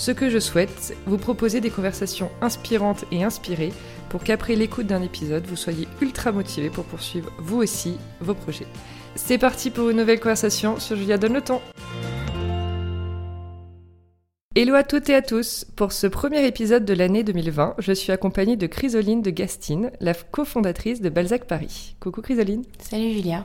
[0.00, 3.70] Ce que je souhaite, vous proposer des conversations inspirantes et inspirées
[4.08, 8.66] pour qu'après l'écoute d'un épisode, vous soyez ultra motivé pour poursuivre vous aussi vos projets.
[9.14, 11.60] C'est parti pour une nouvelle conversation sur Julia Donne le temps.
[14.56, 15.66] Hello à toutes et à tous.
[15.76, 20.14] Pour ce premier épisode de l'année 2020, je suis accompagnée de Chrysoline de Gastine, la
[20.14, 21.94] cofondatrice de Balzac Paris.
[22.00, 22.64] Coucou Chrysoline.
[22.78, 23.44] Salut Julia.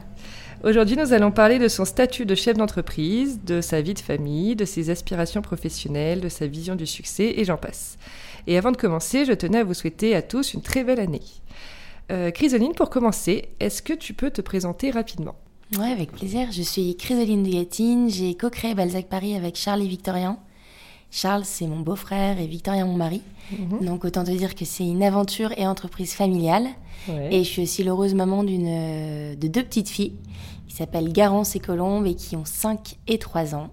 [0.66, 4.55] Aujourd'hui, nous allons parler de son statut de chef d'entreprise, de sa vie de famille,
[4.55, 8.00] de ses aspirations professionnelles, de sa vision du succès, et j'en passe.
[8.48, 11.22] Et avant de commencer, je tenais à vous souhaiter à tous une très belle année.
[12.12, 15.35] Euh, Chrysoline, pour commencer, est-ce que tu peux te présenter rapidement?
[15.77, 16.52] Ouais, avec plaisir.
[16.52, 18.10] Je suis Chrysoline de Gatine.
[18.10, 20.40] J'ai co-créé Balzac Paris avec Charles et Victorien.
[21.12, 23.22] Charles, c'est mon beau-frère et Victorien, mon mari.
[23.52, 23.85] Mhm.
[23.85, 26.66] Donc, autant te dire que c'est une aventure et entreprise familiale.
[27.29, 30.16] Et je suis aussi l'heureuse maman d'une, euh, de deux petites filles
[30.68, 33.70] qui s'appellent Garance et Colombe et qui ont 5 et 3 ans.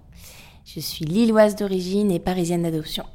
[0.65, 3.05] Je suis lilloise d'origine et parisienne d'adoption.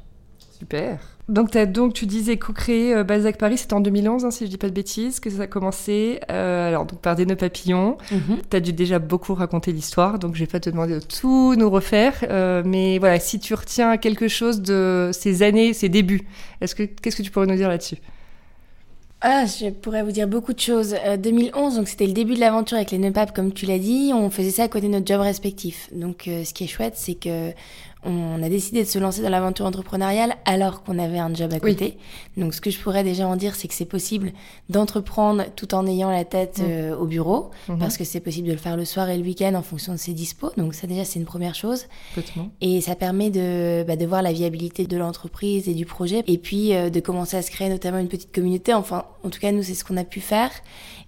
[0.59, 0.99] Super.
[1.29, 4.49] Donc, as, donc tu disais co-créer euh, Balzac Paris, c'était en 2011, hein, si je
[4.49, 6.19] dis pas de bêtises, que ça a commencé.
[6.31, 7.97] Euh, alors, donc, par des nœuds papillons.
[8.11, 8.39] Mhm.
[8.49, 11.55] Tu as dû déjà beaucoup raconter l'histoire, donc je vais pas te demander de tout
[11.55, 12.15] nous refaire.
[12.23, 16.27] Euh, mais voilà, si tu retiens quelque chose de ces années, ces débuts,
[16.61, 17.97] est-ce que qu'est-ce que tu pourrais nous dire là-dessus?
[19.21, 20.95] Ah, je pourrais vous dire beaucoup de choses.
[21.17, 24.11] 2011, donc c'était le début de l'aventure avec les papes, comme tu l'as dit.
[24.13, 25.89] On faisait ça à côté de notre job respectif.
[25.91, 27.51] Donc, ce qui est chouette, c'est que
[28.03, 31.59] on a décidé de se lancer dans l'aventure entrepreneuriale alors qu'on avait un job à
[31.59, 31.97] côté.
[32.37, 34.31] Donc ce que je pourrais déjà en dire, c'est que c'est possible
[34.69, 36.65] d'entreprendre tout en ayant la tête mm.
[36.65, 37.77] euh, au bureau, mm-hmm.
[37.77, 39.97] parce que c'est possible de le faire le soir et le week-end en fonction de
[39.97, 40.51] ses dispos.
[40.55, 41.87] Donc ça déjà, c'est une première chose.
[42.61, 46.37] Et ça permet de, bah, de voir la viabilité de l'entreprise et du projet, et
[46.37, 48.73] puis euh, de commencer à se créer notamment une petite communauté.
[48.73, 50.51] Enfin, en tout cas, nous, c'est ce qu'on a pu faire.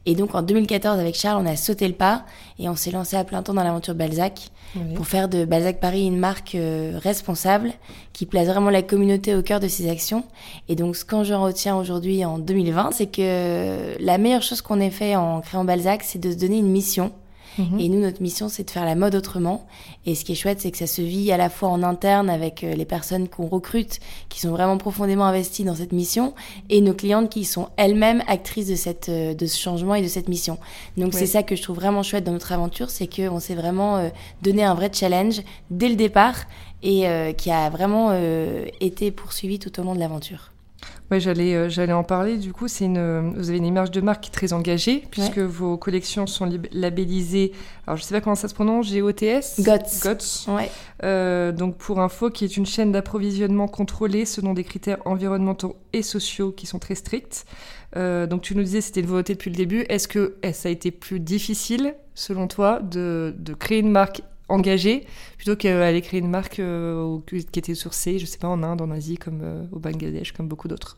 [0.05, 2.25] Et donc en 2014, avec Charles, on a sauté le pas
[2.57, 4.49] et on s'est lancé à plein temps dans l'aventure Balzac
[4.95, 7.73] pour faire de Balzac Paris une marque euh, responsable
[8.13, 10.23] qui place vraiment la communauté au cœur de ses actions.
[10.69, 14.79] Et donc ce que j'en retiens aujourd'hui en 2020, c'est que la meilleure chose qu'on
[14.79, 17.11] ait fait en créant Balzac, c'est de se donner une mission
[17.57, 17.79] Mhm.
[17.79, 19.67] Et nous, notre mission, c'est de faire la mode autrement.
[20.05, 22.29] Et ce qui est chouette, c'est que ça se vit à la fois en interne
[22.29, 26.33] avec euh, les personnes qu'on recrute, qui sont vraiment profondément investies dans cette mission,
[26.69, 30.07] et nos clientes qui sont elles-mêmes actrices de, cette, euh, de ce changement et de
[30.07, 30.57] cette mission.
[30.97, 33.97] Donc c'est ça que je trouve vraiment chouette dans notre aventure, c'est qu'on s'est vraiment
[33.97, 34.09] euh,
[34.41, 36.35] donné un vrai challenge dès le départ
[36.83, 37.05] et
[37.37, 38.11] qui a vraiment
[38.79, 40.50] été poursuivi tout au long de l'aventure.
[41.11, 42.37] Oui, j'allais, euh, j'allais en parler.
[42.37, 45.39] Du coup, c'est une, vous avez une image de marque qui est très engagée, puisque
[45.39, 47.51] vos collections sont labellisées.
[47.85, 50.03] Alors, je sais pas comment ça se prononce, GOTS GOTS.
[50.03, 50.47] GOTS.
[50.47, 50.71] Ouais.
[51.03, 56.01] Euh, donc, pour info, qui est une chaîne d'approvisionnement contrôlée selon des critères environnementaux et
[56.01, 57.45] sociaux qui sont très stricts.
[57.97, 59.81] Euh, donc, tu nous disais c'était une volonté depuis le début.
[59.89, 64.21] Est-ce que ça a été plus difficile, selon toi, de, de créer une marque
[64.51, 65.05] engagée
[65.37, 68.91] plutôt qu'aller créer une marque euh, qui était sourcée, je sais pas, en Inde, en
[68.91, 70.97] Asie, comme euh, au Bangladesh, comme beaucoup d'autres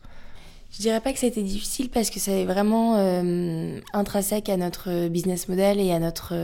[0.72, 4.56] Je dirais pas que ça a été difficile parce que c'est vraiment euh, intrinsèque à
[4.56, 6.34] notre business model et à notre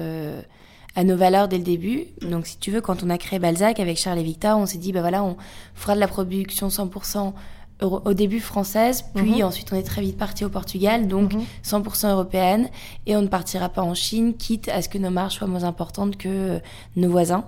[0.97, 2.07] à nos valeurs dès le début.
[2.21, 4.79] Donc, si tu veux, quand on a créé Balzac avec Charles et Victor, on s'est
[4.79, 5.37] dit, bah voilà, on
[5.75, 7.33] fera de la production 100%
[7.81, 9.45] au début française, puis mhm.
[9.45, 12.13] ensuite on est très vite parti au Portugal, donc 100% mhm.
[12.13, 12.69] européenne,
[13.07, 15.65] et on ne partira pas en Chine, quitte à ce que nos marges soient moins
[15.65, 16.61] importantes que
[16.97, 17.45] nos voisins.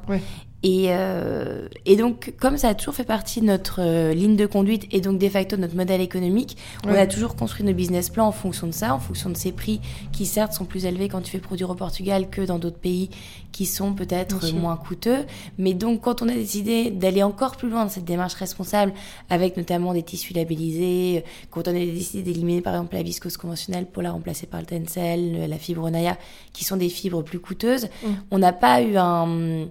[0.62, 4.47] Et, euh, et, donc, comme ça a toujours fait partie de notre euh, ligne de
[4.47, 6.56] conduite et donc de facto notre modèle économique,
[6.87, 9.50] on a toujours construit nos business plans en fonction de ça, en fonction de ces
[9.50, 9.81] prix
[10.12, 13.11] qui certes sont plus élevés quand tu fais produire au Portugal que dans d'autres pays
[13.50, 15.27] qui sont peut-être moins coûteux.
[15.59, 18.93] Mais donc, quand on a décidé d'aller encore plus loin dans cette démarche responsable,
[19.31, 23.87] avec notamment des tissus labellisés, quand on a décidé d'éliminer par exemple la viscose conventionnelle
[23.87, 26.17] pour la remplacer par le tencel, la fibre Naya,
[26.53, 28.09] qui sont des fibres plus coûteuses, mm.
[28.31, 29.67] on n'a pas eu un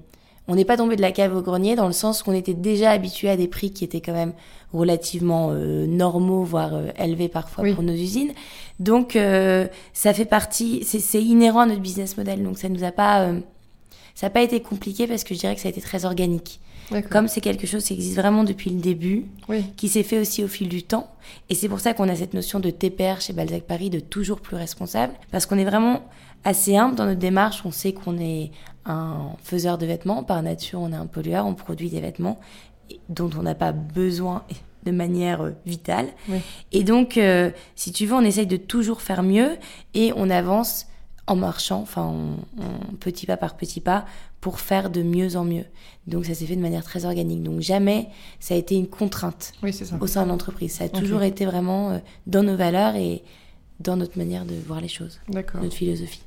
[0.52, 2.92] on n'est pas tombé de la cave au grenier dans le sens qu'on était déjà
[2.92, 4.34] habitué à des prix qui étaient quand même
[4.74, 8.34] relativement euh, normaux, voire euh, élevés parfois pour nos usines.
[8.82, 12.44] Donc euh, ça fait partie, c'est inhérent à notre business model.
[12.44, 13.32] Donc ça nous a pas,
[14.14, 16.60] ça n'a pas été compliqué parce que je dirais que ça a été très organique.
[17.10, 19.28] Comme c'est quelque chose qui existe vraiment depuis le début,
[19.78, 21.10] qui s'est fait aussi au fil du temps.
[21.50, 24.42] Et c'est pour ça qu'on a cette notion de TPR chez Balzac Paris, de toujours
[24.42, 26.02] plus responsable, parce qu'on est vraiment
[26.44, 27.62] assez humble dans notre démarche.
[27.64, 28.52] On sait qu'on est
[28.86, 30.24] un faiseur de vêtements.
[30.24, 32.40] Par nature, on est un pollueur, on produit des vêtements
[33.10, 34.44] dont on n'a pas besoin
[34.86, 36.08] de manière euh, vitale.
[36.72, 39.58] Et donc, euh, si tu veux, on essaye de toujours faire mieux
[39.94, 40.88] et on avance
[41.28, 42.36] en marchant, enfin
[43.00, 44.06] petit pas par petit pas,
[44.42, 45.66] pour faire de mieux en mieux.
[46.08, 47.44] Donc ça s'est fait de manière très organique.
[47.44, 48.08] Donc jamais
[48.40, 49.54] ça a été une contrainte
[50.00, 50.74] au sein de l'entreprise.
[50.74, 53.24] Ça a toujours été vraiment euh, dans nos valeurs et
[53.80, 56.24] dans notre manière de voir les choses, notre philosophie.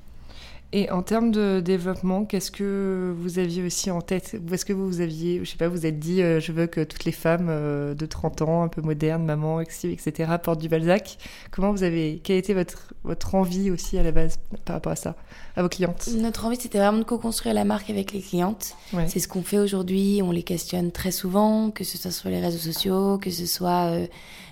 [0.76, 5.00] Et en termes de développement, qu'est-ce que vous aviez aussi en tête Est-ce que vous
[5.00, 7.94] aviez, je sais pas, vous êtes dit, euh, je veux que toutes les femmes euh,
[7.94, 11.16] de 30 ans, un peu modernes, maman, etc., portent du Balzac.
[11.52, 14.96] Comment vous avez, quelle était votre, votre envie aussi à la base par rapport à
[14.96, 15.14] ça,
[15.54, 16.08] à vos clientes?
[16.16, 18.74] Notre envie, c'était vraiment de co-construire la marque avec les clientes.
[19.06, 20.22] C'est ce qu'on fait aujourd'hui.
[20.24, 23.92] On les questionne très souvent, que ce soit sur les réseaux sociaux, que ce soit
[23.92, 24.06] euh,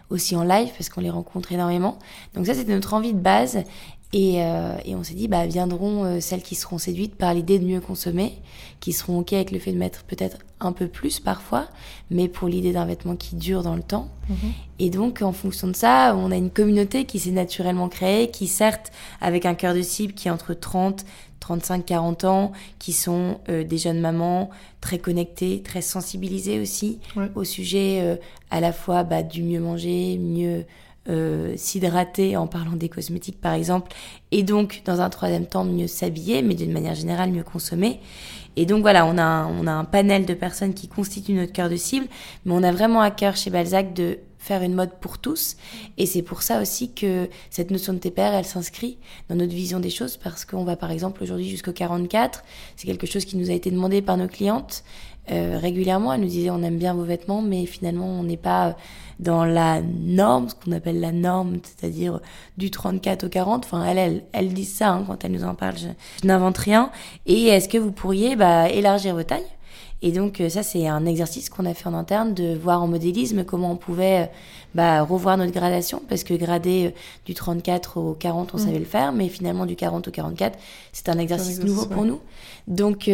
[0.08, 1.98] aussi en live, parce qu'on les rencontre énormément.
[2.34, 3.64] Donc ça, c'était notre envie de base.
[4.14, 7.58] Et, euh, et, on s'est dit, bah, viendront euh, celles qui seront séduites par l'idée
[7.58, 8.34] de mieux consommer,
[8.80, 11.66] qui seront OK avec le fait de mettre peut-être un peu plus parfois,
[12.10, 14.08] mais pour l'idée d'un vêtement qui dure dans le temps.
[14.28, 14.36] Mhm.
[14.80, 18.48] Et donc, en fonction de ça, on a une communauté qui s'est naturellement créée, qui
[18.48, 18.92] certes,
[19.22, 21.06] avec un cœur de cible qui est entre 30,
[21.40, 24.50] 35, 40 ans, qui sont euh, des jeunes mamans
[24.82, 26.98] très connectées, très sensibilisées aussi
[27.34, 28.18] au sujet
[28.50, 30.66] à la fois bah, du mieux manger, mieux
[31.08, 33.92] euh, s'hydrater en parlant des cosmétiques par exemple,
[34.30, 38.00] et donc dans un troisième temps mieux s'habiller, mais d'une manière générale mieux consommer.
[38.56, 41.52] Et donc voilà, on a, un, on a un panel de personnes qui constituent notre
[41.52, 42.06] cœur de cible,
[42.44, 45.56] mais on a vraiment à cœur chez Balzac de faire une mode pour tous.
[45.98, 49.78] Et c'est pour ça aussi que cette notion de TPR, elle s'inscrit dans notre vision
[49.78, 52.42] des choses, parce qu'on va par exemple aujourd'hui jusqu'au 44,
[52.76, 54.82] c'est quelque chose qui nous a été demandé par nos clientes.
[55.30, 58.76] Euh, régulièrement, elles nous disaient on aime bien vos vêtements, mais finalement on n'est pas
[59.20, 62.20] dans la norme, ce qu'on appelle la norme, c'est-à-dire
[62.56, 63.64] du 34 au 40.
[63.64, 65.76] Enfin, elle, elle, elle dit ça hein, quand elle nous en parle.
[65.78, 66.90] Je, n'invente rien.
[67.26, 69.46] Et est-ce que vous pourriez bah, élargir vos tailles?
[70.02, 72.88] Et donc euh, ça, c'est un exercice qu'on a fait en interne de voir en
[72.88, 74.26] modélisme comment on pouvait euh,
[74.74, 78.60] bah, revoir notre gradation, parce que grader euh, du 34 au 40, on mm.
[78.60, 80.58] savait le faire, mais finalement du 40 au 44,
[80.92, 82.20] c'est un exercice, nouveau pour nous.
[82.66, 83.10] Donc,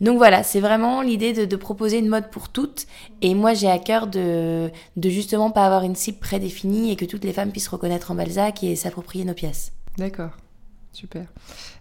[0.00, 2.86] donc voilà, c'est vraiment l'idée de, de, proposer une mode pour toutes.
[3.22, 7.04] Et moi, j'ai à cœur de, de justement pas avoir une cible prédéfinie et que
[7.04, 9.72] toutes les femmes puissent reconnaître en Balzac et s'approprier nos pièces.
[9.96, 10.30] D'accord,
[10.92, 11.26] super.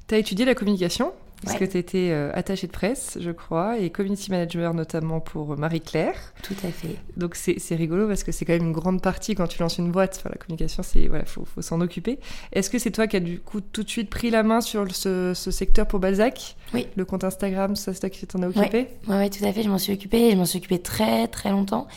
[0.07, 1.11] Tu as étudié la communication?
[1.45, 5.57] Parce que tu étais euh, attachée de presse, je crois, et community manager notamment pour
[5.57, 6.33] Marie-Claire.
[6.43, 6.97] Tout à fait.
[7.15, 9.91] Donc c'est rigolo parce que c'est quand même une grande partie quand tu lances une
[9.91, 10.17] boîte.
[10.19, 12.19] Enfin, la communication, c'est voilà, faut, faut s'en occuper.
[12.51, 14.93] Est-ce que c'est toi qui as du coup tout de suite pris la main sur
[14.93, 16.55] ce, ce secteur pour Balzac?
[16.73, 16.87] Oui.
[16.95, 18.87] Le compte Instagram, ça c'est toi qui t'en as occupé?
[19.07, 19.63] Oui, ouais, tout à fait.
[19.63, 20.31] Je m'en suis occupée.
[20.31, 21.87] Je m'en suis occupée très très longtemps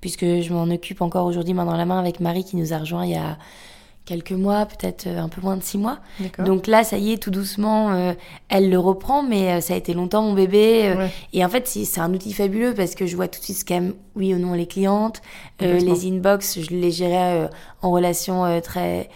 [0.00, 2.78] puisque je m'en occupe encore aujourd'hui main dans la main avec Marie qui nous a
[2.78, 3.36] rejoint il y a
[4.08, 5.98] quelques mois, peut-être euh, un peu moins de six mois.
[6.38, 8.14] Donc là, ça y est, tout doucement, euh,
[8.48, 10.96] elle le reprend, mais euh, ça a été longtemps mon bébé.
[11.34, 13.64] Et en fait, c'est un outil fabuleux parce que je vois tout de suite ce
[13.66, 15.20] qu'aiment, oui ou non, les clientes.
[15.60, 17.50] les inbox, je les gérais
[17.82, 19.10] en relation très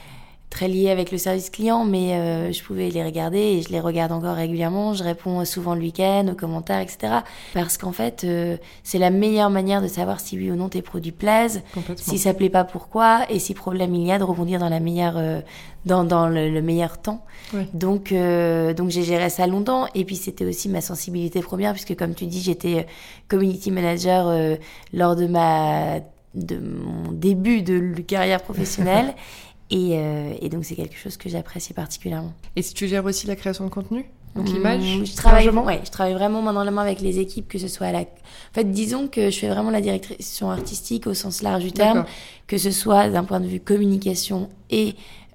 [0.53, 3.81] très lié avec le service client, mais euh, je pouvais les regarder et je les
[3.81, 4.93] regarde encore régulièrement.
[4.93, 7.21] Je réponds souvent le week-end aux commentaires, etc.
[7.55, 10.83] Parce qu'en fait, euh, c'est la meilleure manière de savoir si oui ou non tes
[10.83, 11.63] produits plaisent,
[11.97, 14.79] si ça plaît pas pourquoi, et si problème il y a de rebondir dans la
[14.79, 15.41] meilleure, euh,
[15.87, 17.25] dans, dans le, meilleur temps.
[17.73, 19.87] Donc, donc j'ai géré ça longtemps.
[19.95, 22.87] Et puis c'était aussi ma sensibilité première, puisque comme tu dis, j'étais
[23.29, 24.57] community manager
[24.93, 26.01] lors de ma
[26.35, 29.15] de mon début de carrière professionnelle.
[29.73, 32.35] Euh, et, donc, c'est quelque chose que j'apprécie particulièrement.
[32.57, 34.05] Et si tu gères aussi la création de contenu
[34.35, 37.19] donc mmh, l'image je travaille, ouais, je travaille vraiment main dans la main avec les
[37.19, 38.01] équipes, que ce soit à la...
[38.01, 42.07] En fait, disons que je fais vraiment la direction artistique au sens large du terme,
[42.47, 44.95] que ce soit d'un point de vue communication et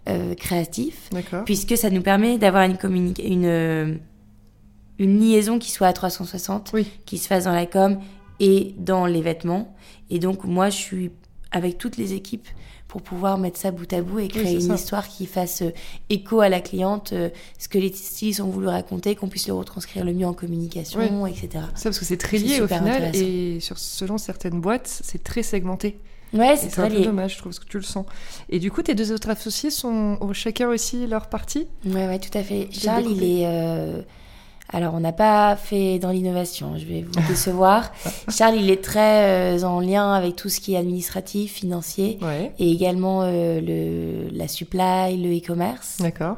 [0.10, 1.10] euh, créatif,
[1.46, 3.94] puisque ça nous permet d'avoir une, une, euh,
[4.98, 6.74] une liaison qui soit à 360,
[7.06, 8.00] qui se fasse dans la com
[8.40, 9.76] et dans les vêtements.
[10.10, 11.12] Et donc, moi, je suis
[11.52, 12.48] avec toutes les équipes
[12.98, 15.72] pour pouvoir mettre ça bout à bout et créer une histoire qui fasse euh,
[16.10, 19.54] écho à la cliente, euh, ce que les stylistes ont voulu raconter, qu'on puisse le
[19.54, 21.50] retranscrire le mieux en communication, etc.
[21.76, 25.44] Ça, parce que c'est très lié au final, et sur, selon certaines boîtes, c'est très
[25.44, 26.00] segmenté.
[26.34, 27.06] Ouais, c'est très lié.
[27.06, 28.06] dommage, je trouve, parce que tu le sens.
[28.50, 31.68] Et du coup, tes deux autres associés sont chacun aussi leur partie?
[31.86, 32.68] Ouais, ouais, tout à fait.
[32.72, 33.46] Charles, il est.
[33.46, 34.02] Euh,
[34.70, 37.92] alors, on n'a pas fait dans l'innovation, je vais vous décevoir.
[38.30, 42.20] Charles, il est très euh, en lien avec tout ce qui est administratif, financier,
[42.60, 45.98] et également euh, le, la supply, le e-commerce.
[46.00, 46.38] D'accord.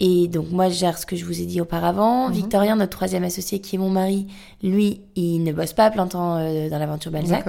[0.00, 2.28] Et donc, moi, je gère ce que je vous ai dit auparavant.
[2.28, 2.34] Mhm.
[2.34, 4.26] Victorien, notre troisième associé, qui est mon mari,
[4.64, 7.46] lui, il ne bosse pas plein temps euh, dans l'aventure Balzac.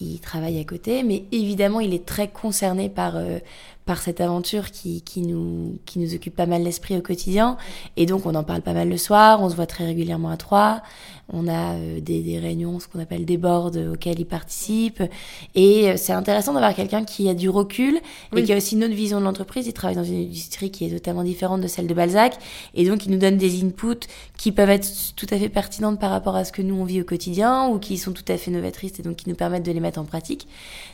[0.00, 3.16] Il travaille à côté, mais évidemment, il est très concerné par,
[3.88, 7.56] par cette aventure qui, qui, nous, qui nous occupe pas mal l'esprit au quotidien.
[7.96, 10.36] Et donc, on en parle pas mal le soir, on se voit très régulièrement à
[10.36, 10.82] trois.
[11.32, 15.02] On a euh, des, des, réunions, ce qu'on appelle des boards auxquels ils participent.
[15.54, 17.98] Et c'est intéressant d'avoir quelqu'un qui a du recul
[18.36, 19.66] et qui a aussi une autre vision de l'entreprise.
[19.66, 22.34] Il travaille dans une industrie qui est totalement différente de celle de Balzac.
[22.74, 26.10] Et donc, il nous donne des inputs qui peuvent être tout à fait pertinentes par
[26.10, 28.50] rapport à ce que nous, on vit au quotidien ou qui sont tout à fait
[28.50, 30.46] novatrices et donc qui nous permettent de les mettre en pratique.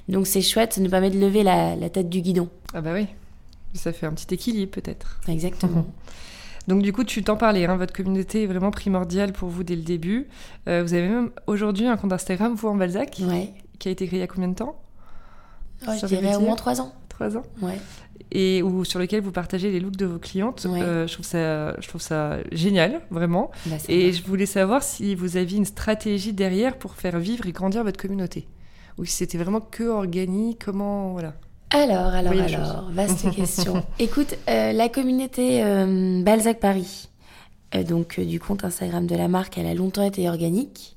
[0.08, 2.48] Donc, c'est chouette, ça nous permet de lever la, la tête du guidon.
[2.74, 3.06] Ah bah oui.
[3.74, 5.20] Ça fait un petit équilibre peut-être.
[5.28, 5.86] Exactement.
[6.68, 9.76] Donc du coup, tu t'en parlais, hein, votre communauté est vraiment primordiale pour vous dès
[9.76, 10.28] le début.
[10.68, 13.52] Euh, vous avez même aujourd'hui un compte Instagram, vous en Balzac, ouais.
[13.78, 14.80] qui a été créé il y a combien de temps?
[15.82, 16.92] Je dirais au moins trois ans.
[17.08, 17.42] Trois ans?
[17.60, 17.78] Ouais.
[18.32, 20.66] Et où, sur lequel vous partagez les looks de vos clientes.
[20.66, 23.50] Euh, je, trouve ça, je trouve ça génial, vraiment.
[23.66, 27.52] Bah, et je voulais savoir si vous aviez une stratégie derrière pour faire vivre et
[27.52, 28.48] grandir votre communauté.
[28.98, 31.12] Ou si c'était vraiment que organique, comment...
[31.12, 31.34] Voilà.
[31.74, 33.82] Alors, alors, alors, vaste question.
[33.98, 37.08] Écoute, euh, la communauté euh, Balzac Paris,
[37.74, 40.96] euh, donc du compte Instagram de la marque, elle a longtemps été organique.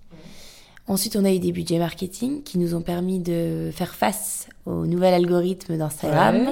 [0.86, 4.86] Ensuite, on a eu des budgets marketing qui nous ont permis de faire face au
[4.86, 6.48] nouvel algorithme d'Instagram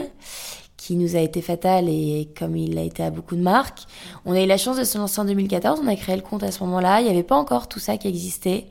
[0.86, 3.86] qui nous a été fatal et comme il a été à beaucoup de marques.
[4.24, 6.44] On a eu la chance de se lancer en 2014, on a créé le compte
[6.44, 8.66] à ce moment-là, il n'y avait pas encore tout ça qui existait.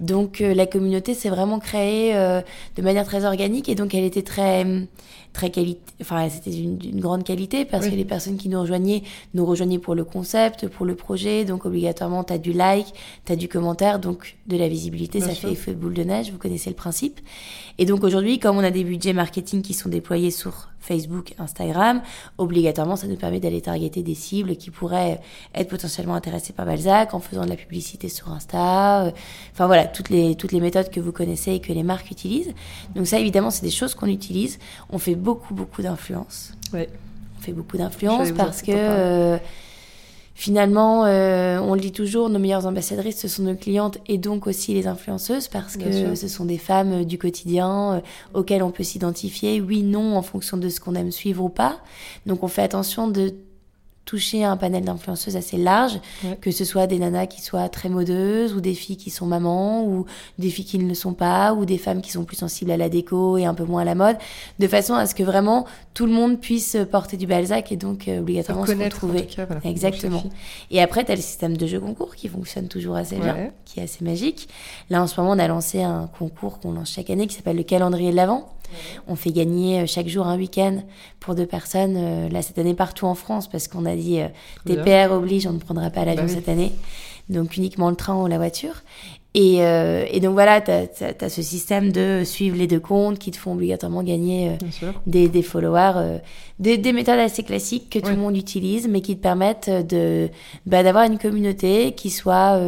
[0.00, 4.64] Donc la communauté s'est vraiment créée de manière très organique et donc elle était très
[5.38, 9.04] très qualité, enfin c'était une, grande qualité parce que les personnes qui nous rejoignaient
[9.34, 12.92] nous rejoignaient pour le concept, pour le projet, donc obligatoirement tu as du like,
[13.24, 16.38] tu as du commentaire, donc de la visibilité, ça fait effet boule de neige, vous
[16.38, 17.20] connaissez le principe.
[17.78, 22.02] Et donc aujourd'hui, comme on a des budgets marketing qui sont déployés sur Facebook, Instagram,
[22.38, 25.20] obligatoirement ça nous permet d'aller targeter des cibles qui pourraient
[25.54, 29.10] être potentiellement intéressées par Balzac en faisant de la publicité sur Insta, euh,
[29.52, 32.54] enfin voilà, toutes les, toutes les méthodes que vous connaissez et que les marques utilisent.
[32.94, 34.58] Donc ça évidemment c'est des choses qu'on utilise.
[34.90, 36.52] On fait beaucoup, beaucoup d'influence.
[36.72, 36.88] Ouais.
[37.38, 39.38] On fait beaucoup d'influence parce que euh,
[40.34, 44.46] finalement, euh, on le dit toujours, nos meilleures ambassadrices, ce sont nos clientes et donc
[44.46, 48.02] aussi les influenceuses parce que ce sont des femmes euh, du quotidien
[48.34, 51.78] auxquelles on peut s'identifier, oui, non, en fonction de ce qu'on aime suivre ou pas.
[52.26, 53.34] Donc on fait attention de
[54.08, 56.00] toucher un panel d'influenceuses assez large,
[56.40, 59.84] que ce soit des nanas qui soient très modeuses, ou des filles qui sont mamans,
[59.84, 60.06] ou
[60.38, 62.78] des filles qui ne le sont pas, ou des femmes qui sont plus sensibles à
[62.78, 64.16] la déco et un peu moins à la mode,
[64.58, 68.08] de façon à ce que vraiment tout le monde puisse porter du Balzac et donc
[68.08, 69.28] euh, obligatoirement se retrouver.
[69.64, 70.24] Exactement.
[70.70, 73.80] Et après, tu as le système de jeu concours qui fonctionne toujours assez bien, qui
[73.80, 74.48] est assez magique.
[74.88, 77.56] Là, en ce moment, on a lancé un concours qu'on lance chaque année qui s'appelle
[77.56, 78.48] le calendrier de l'Avent
[79.06, 80.82] on fait gagner euh, chaque jour un week-end
[81.20, 84.28] pour deux personnes, euh, là cette année partout en France, parce qu'on a dit euh,
[84.64, 86.72] TPR oblige, on ne prendra pas l'avion bah cette année,
[87.28, 88.82] donc uniquement le train ou la voiture.
[89.34, 93.52] Et, donc voilà, tu as, ce système de suivre les deux comptes qui te font
[93.52, 94.56] obligatoirement gagner
[95.06, 96.18] des, followers,
[96.58, 100.28] des, méthodes assez classiques que tout le monde utilise, mais qui te permettent de
[100.66, 102.60] bah, d'avoir une communauté qui soit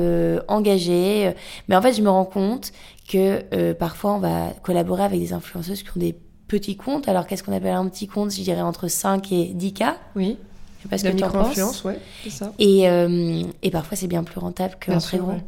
[0.47, 1.33] engagée.
[1.69, 2.71] Mais en fait, je me rends compte
[3.11, 6.15] que euh, parfois on va collaborer avec des influenceuses qui ont des
[6.47, 7.09] petits comptes.
[7.09, 8.31] Alors qu'est-ce qu'on appelle un petit compte?
[8.31, 9.85] Je dirais entre 5 et 10 k.
[10.15, 10.39] Oui.
[10.79, 11.85] Je sais pas ce que tu en penses.
[11.85, 11.99] Ouais,
[12.31, 12.53] ça.
[12.59, 15.33] Et, euh, et parfois c'est bien plus rentable qu'un très gros.
[15.33, 15.45] Ouais,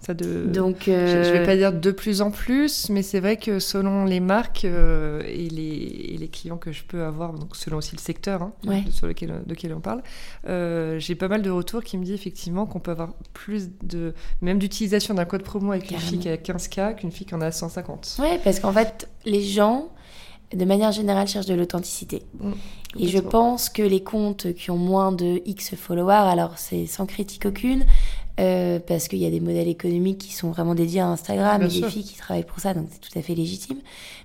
[0.00, 0.46] ça de.
[0.46, 3.58] Donc, je, ne vais euh, pas dire de plus en plus, mais c'est vrai que
[3.58, 7.96] selon les marques euh, et, les, les, clients que je peux avoir, donc selon aussi
[7.96, 8.52] le secteur hein,
[8.90, 10.02] sur lequel de lequel on parle,
[10.48, 14.14] euh, j'ai pas mal de retours qui me disent effectivement qu'on peut avoir plus de
[14.42, 17.40] même d'utilisation d'un code promo avec une fille qui a 15K qu'une fille qui en
[17.40, 18.16] a 150.
[18.20, 19.88] Ouais, parce qu'en fait, les gens
[20.54, 22.22] de manière générale, cherchent de l'authenticité.
[22.40, 22.52] Mm,
[22.98, 27.04] et je pense que les comptes qui ont moins de X followers, alors c'est sans
[27.04, 27.84] critique aucune,
[28.38, 31.68] euh, parce qu'il y a des modèles économiques qui sont vraiment dédiés à Instagram et
[31.68, 33.78] des filles qui travaillent pour ça, donc c'est tout à fait légitime.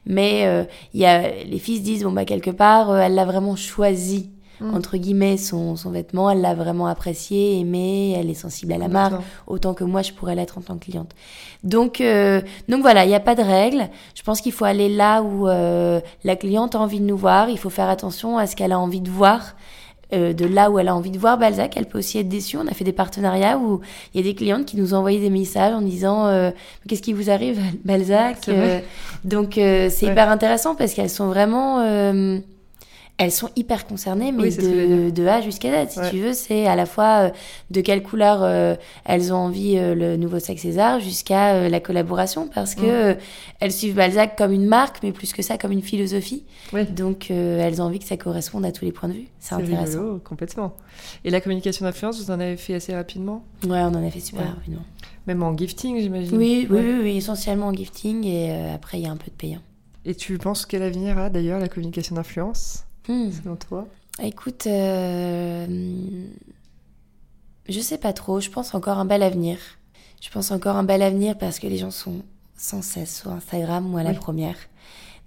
[0.06, 3.16] Mais euh, il y a, les filles se disent, bon, bah, quelque part, euh, elle
[3.16, 4.30] l'a vraiment choisi,
[4.62, 4.76] mm.
[4.76, 8.88] entre guillemets, son, son vêtement, elle l'a vraiment apprécié, aimé, elle est sensible à la
[8.88, 11.16] marque, autant que moi, je pourrais l'être en tant que cliente.
[11.64, 12.04] Donc,
[12.68, 13.90] donc voilà, il n'y a pas de règle.
[14.14, 17.58] Je pense qu'il faut aller là où la cliente a envie de nous voir, il
[17.58, 19.56] faut faire attention à ce qu'elle a envie de voir
[20.12, 21.74] euh, de là où elle a envie de voir Balzac.
[21.76, 22.58] Elle peut aussi être déçue.
[22.58, 23.82] On a fait des partenariats où
[24.14, 26.52] il y a des clientes qui nous envoyé des messages en disant euh,
[26.88, 28.50] qu'est-ce qui vous arrive Balzac.
[28.50, 28.80] Euh,
[29.24, 31.80] donc c'est hyper intéressant parce qu'elles sont vraiment
[33.18, 36.34] elles sont hyper concernées, mais de, A jusqu'à Z, si tu veux.
[36.34, 37.32] C'est à la fois
[37.70, 43.16] de quelle couleur elles ont envie le nouveau Sac César jusqu'à la collaboration, parce que
[43.60, 46.44] elles suivent Balzac comme une marque, mais plus que ça, comme une philosophie.
[46.92, 49.28] Donc elles ont envie que ça corresponde à tous les points de vue.
[49.40, 50.20] C'est intéressant.
[50.24, 50.74] complètement.
[51.24, 53.44] Et la communication d'influence, vous en avez fait assez rapidement?
[53.64, 54.84] Ouais, on en a fait super rapidement.
[55.28, 59.12] Même en gifting, j'imagine oui, oui, oui, essentiellement en gifting, et après, il y a
[59.12, 59.62] un peu de payant.
[60.06, 62.84] Et tu penses quel avenir a d'ailleurs la communication d'influence?
[63.08, 63.32] Hmm.
[63.32, 63.88] selon toi
[64.22, 65.66] Écoute, euh,
[67.68, 68.40] je sais pas trop.
[68.40, 69.58] Je pense encore un bel avenir.
[70.22, 72.22] je pense encore un bel avenir parce que les gens sont
[72.56, 74.56] sans cesse sur Instagram, moi la première.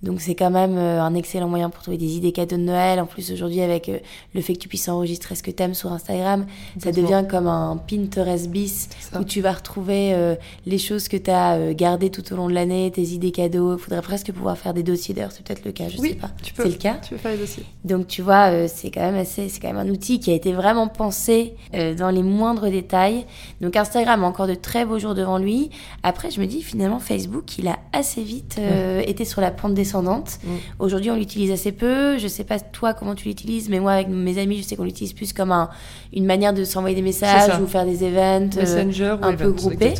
[0.06, 3.00] Donc c'est quand même euh, un excellent moyen pour trouver des idées cadeaux de Noël.
[3.00, 3.98] En plus aujourd'hui avec euh,
[4.34, 6.46] le fait que tu puisses enregistrer ce que tu aimes sur Instagram,
[6.78, 11.30] ça devient comme un Pinterest bis où tu vas retrouver euh, les choses que tu
[11.30, 13.74] as gardées tout au long de l'année, tes idées cadeaux.
[13.76, 16.14] Il faudrait presque pouvoir faire des dossiers d'ailleurs, c'est peut-être le cas, je oui, sais
[16.14, 16.30] pas.
[16.56, 16.98] C'est le cas.
[17.02, 17.64] Tu peux faire les dossiers.
[17.84, 20.52] Donc tu vois, c'est quand même assez, c'est quand même un outil qui a été
[20.52, 23.26] vraiment pensé dans les moindres détails.
[23.60, 25.70] Donc Instagram a encore de très beaux jours devant lui.
[26.04, 28.60] Après je me dis finalement Facebook, il a assez vite
[29.04, 30.38] été sur la pente des descendante.
[30.42, 30.48] Mm.
[30.78, 32.18] Aujourd'hui, on l'utilise assez peu.
[32.18, 34.84] Je sais pas toi comment tu l'utilises, mais moi, avec mes amis, je sais qu'on
[34.84, 35.70] l'utilise plus comme un,
[36.12, 39.94] une manière de s'envoyer des messages ou faire des events euh, un peu groupés.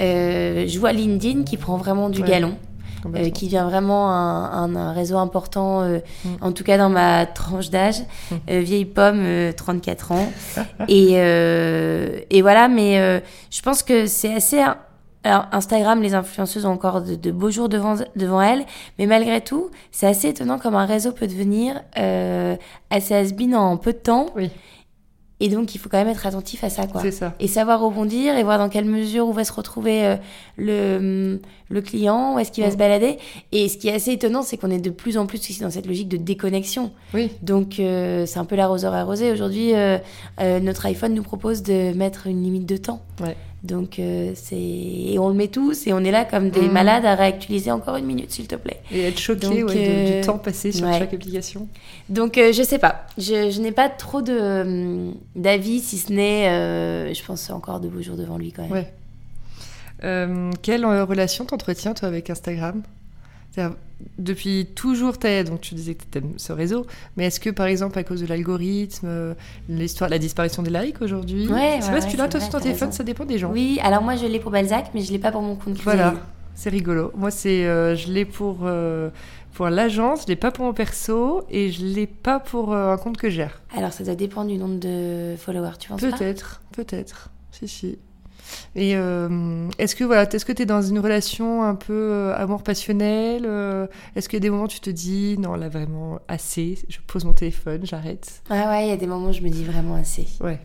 [0.00, 2.56] Euh, je vois LinkedIn qui prend vraiment du galon.
[3.14, 6.28] Euh, qui vient vraiment un, un, réseau important, mm.
[6.40, 8.58] en tout cas dans ma tranche d'âge, mm.
[8.58, 9.22] vieille pomme,
[9.56, 10.32] 34 ans.
[10.88, 14.60] et, et voilà, mais je pense que c'est assez
[15.28, 18.64] alors Instagram, les influenceuses ont encore de, beaux jours devant, devant elles,
[18.98, 22.56] mais malgré tout, c'est assez étonnant comme un réseau peut devenir euh,
[22.90, 24.26] assez has en peu de temps.
[24.36, 24.50] Oui.
[25.40, 27.00] Et donc, il faut quand même être attentif à ça, quoi.
[27.00, 27.34] C'est ça.
[27.38, 30.16] Et savoir rebondir et voir dans quelle mesure où va se retrouver euh,
[30.56, 32.72] le, le client, où est-ce qu'il va mm.
[32.72, 33.18] se balader.
[33.52, 35.70] Et ce qui est assez étonnant, c'est qu'on est de plus en plus aussi dans
[35.70, 36.90] cette logique de déconnexion.
[37.14, 37.30] Oui.
[37.42, 39.30] Donc, euh, c'est un peu l'arroseur arrosé.
[39.30, 39.98] Aujourd'hui, euh,
[40.38, 43.02] notre iPhone nous propose de mettre une limite de temps.
[43.20, 43.36] Ouais.
[43.64, 44.56] Donc, euh, c'est.
[44.56, 46.72] Et on le met tous et on est là comme des mmh.
[46.72, 48.80] malades à réactualiser encore une minute, s'il te plaît.
[48.92, 51.66] Et être choqué ouais, du euh, temps passé sur chaque application.
[52.08, 53.06] Donc, euh, je sais pas.
[53.18, 58.02] Je, je n'ai pas trop de, d'avis, si ce n'est, je pense, encore de beaux
[58.02, 58.84] jours devant lui quand même.
[60.02, 60.52] Ouais.
[60.62, 62.82] quelle relation t'entretiens, toi, avec Instagram?
[64.18, 65.14] Depuis toujours,
[65.46, 66.86] donc tu disais que tu aimes ce réseau,
[67.16, 69.34] mais est-ce que par exemple à cause de l'algorithme, euh,
[69.68, 72.60] l'histoire, la disparition des likes aujourd'hui, ouais, c'est ouais, si tu l'as toi sur ton
[72.60, 73.50] téléphone, ça dépend des gens.
[73.50, 75.78] Oui, alors moi je l'ai pour Balzac, mais je l'ai pas pour mon compte.
[75.82, 76.14] Voilà,
[76.54, 77.12] c'est rigolo.
[77.16, 79.10] Moi c'est, euh, je l'ai pour euh,
[79.54, 83.16] pour l'agence, je l'ai pas pour mon perso et je l'ai pas pour un compte
[83.16, 83.60] que je gère.
[83.76, 87.30] Alors ça doit dépendre du nombre de followers, tu penses Peut-être, peut-être.
[87.50, 87.98] Si si.
[88.74, 92.36] Et euh, est-ce que voilà, est-ce que tu es dans une relation un peu euh,
[92.36, 95.68] amour passionnel euh, Est-ce qu'il y a des moments où tu te dis non là
[95.68, 98.42] vraiment assez, je pose mon téléphone, j'arrête?
[98.50, 100.26] Ah ouais, il y a des moments où je me dis vraiment assez.
[100.40, 100.60] Ouais.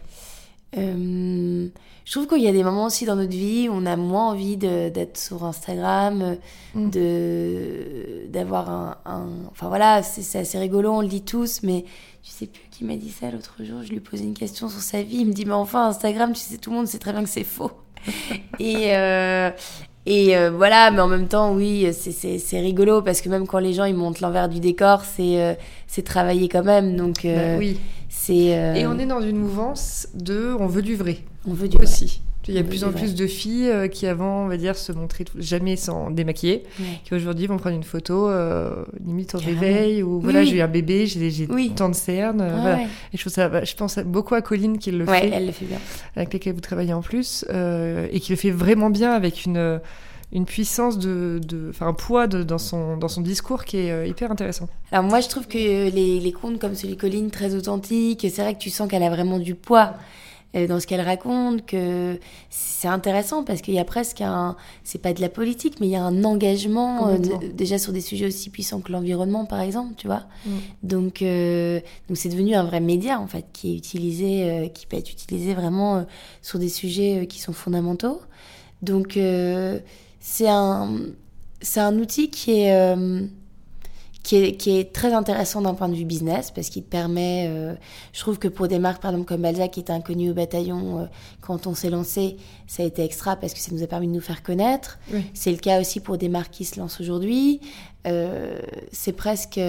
[0.76, 4.32] je trouve qu'il y a des moments aussi dans notre vie où on a moins
[4.32, 6.38] envie d'être sur Instagram,
[6.76, 6.90] mm.
[6.90, 8.70] de d'avoir
[9.06, 11.86] un, Enfin voilà, c'est assez rigolo, on le dit tous, mais
[12.24, 13.82] je sais plus qui m'a dit ça l'autre jour.
[13.84, 15.20] Je lui posais une question sur sa vie.
[15.20, 17.30] Il me dit Mais enfin, Instagram, tu sais, tout le monde sait très bien que
[17.30, 17.72] c'est faux.
[18.60, 18.96] et.
[18.96, 19.52] Euh,
[20.06, 23.72] et euh, voilà, mais en même temps, oui, c'est rigolo parce que même quand les
[23.72, 25.54] gens ils montent l'envers du décor, c'est euh,
[25.88, 26.98] c'est travaillé quand même.
[26.98, 27.80] Donc, bah oui.
[28.10, 28.48] c'est.
[28.48, 31.20] Et on est dans une mouvance de on veut du vrai.
[31.48, 32.22] On veut du aussi.
[32.48, 34.76] Il y a de plus en plus de filles euh, qui avant, on va dire,
[34.76, 36.64] se montraient jamais sans démaquiller,
[37.06, 40.68] qui aujourd'hui vont prendre une photo euh, limite au réveil ou voilà, j'ai eu un
[40.68, 42.82] bébé, j'ai tant de cernes, euh, voilà.
[42.82, 45.66] Et je trouve ça, je pense beaucoup à Colline qui le fait, elle le fait
[45.66, 45.80] bien,
[46.16, 49.80] avec laquelle vous travaillez en plus, et qui le fait vraiment bien avec une
[50.36, 54.32] une puissance de, enfin un poids de, dans son dans son discours qui est hyper
[54.32, 54.68] intéressant.
[54.92, 58.42] Alors moi je trouve que les, les contes comme celui de Colline très authentiques, c'est
[58.42, 59.94] vrai que tu sens qu'elle a vraiment du poids.
[60.56, 65.00] Euh, dans ce qu'elle raconte, que c'est intéressant parce qu'il y a presque un, c'est
[65.00, 67.18] pas de la politique, mais il y a un engagement euh,
[67.54, 70.24] déjà sur des sujets aussi puissants que l'environnement, par exemple, tu vois.
[70.46, 70.52] Mm.
[70.84, 74.98] Donc, euh, donc c'est devenu un vrai média en fait qui est utilisé, qui peut
[74.98, 76.06] être utilisé vraiment
[76.44, 78.22] sur des sujets qui sont fondamentaux.
[78.84, 79.18] Donc
[80.20, 80.90] c'est un,
[81.62, 82.96] c'est un outil qui est
[84.24, 87.46] qui est, qui est très intéressant d'un point de vue business parce qu'il te permet,
[87.50, 87.76] euh,
[88.14, 91.02] je trouve que pour des marques par exemple comme Balzac qui était inconnu au bataillon
[91.02, 91.06] euh,
[91.42, 94.14] quand on s'est lancé, ça a été extra parce que ça nous a permis de
[94.14, 94.98] nous faire connaître.
[95.34, 97.60] C'est le cas aussi pour des marques qui se lancent aujourd'hui.
[98.08, 98.60] Euh,
[98.94, 99.60] c'est presque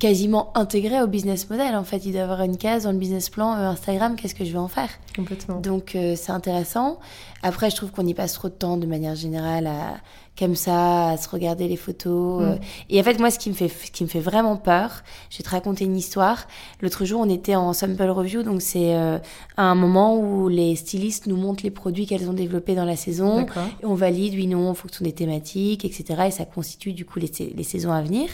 [0.00, 1.76] quasiment intégré au business model.
[1.76, 4.44] En fait, il doit y avoir une case dans le business plan Instagram, qu'est-ce que
[4.44, 4.90] je vais en faire?
[5.18, 5.60] Complètement.
[5.60, 6.98] Donc, c'est intéressant.
[7.42, 9.98] Après, je trouve qu'on y passe trop de temps de manière générale à,
[10.38, 12.42] comme ça, à se regarder les photos.
[12.42, 12.44] Mm.
[12.44, 12.56] Euh.
[12.90, 15.38] Et en fait, moi, ce qui me fait, ce qui me fait vraiment peur, je
[15.38, 16.46] vais te raconter une histoire.
[16.80, 19.18] L'autre jour, on était en sample review, donc c'est euh,
[19.56, 23.46] un moment où les stylistes nous montrent les produits qu'elles ont développés dans la saison.
[23.82, 26.24] Et on valide, oui, non, en fonction des thématiques, etc.
[26.26, 28.28] Et ça constitue du coup les, les saisons à venir.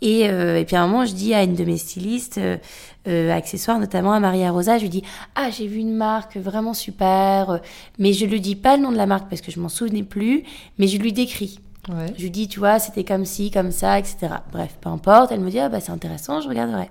[0.00, 2.40] Et, euh, et puis à un moment, je dis à une de mes stylistes,
[3.06, 4.78] euh, accessoires, notamment à Maria Rosa.
[4.78, 5.02] Je lui dis
[5.34, 7.60] Ah, j'ai vu une marque vraiment super,
[7.98, 10.02] mais je lui dis pas le nom de la marque parce que je m'en souvenais
[10.02, 10.44] plus,
[10.78, 11.60] mais je lui décris.
[12.16, 14.28] Je lui dis Tu vois, c'était comme ci, comme ça, etc.
[14.52, 15.32] Bref, peu importe.
[15.32, 16.88] Elle me dit Ah, bah c'est intéressant, je regarderai.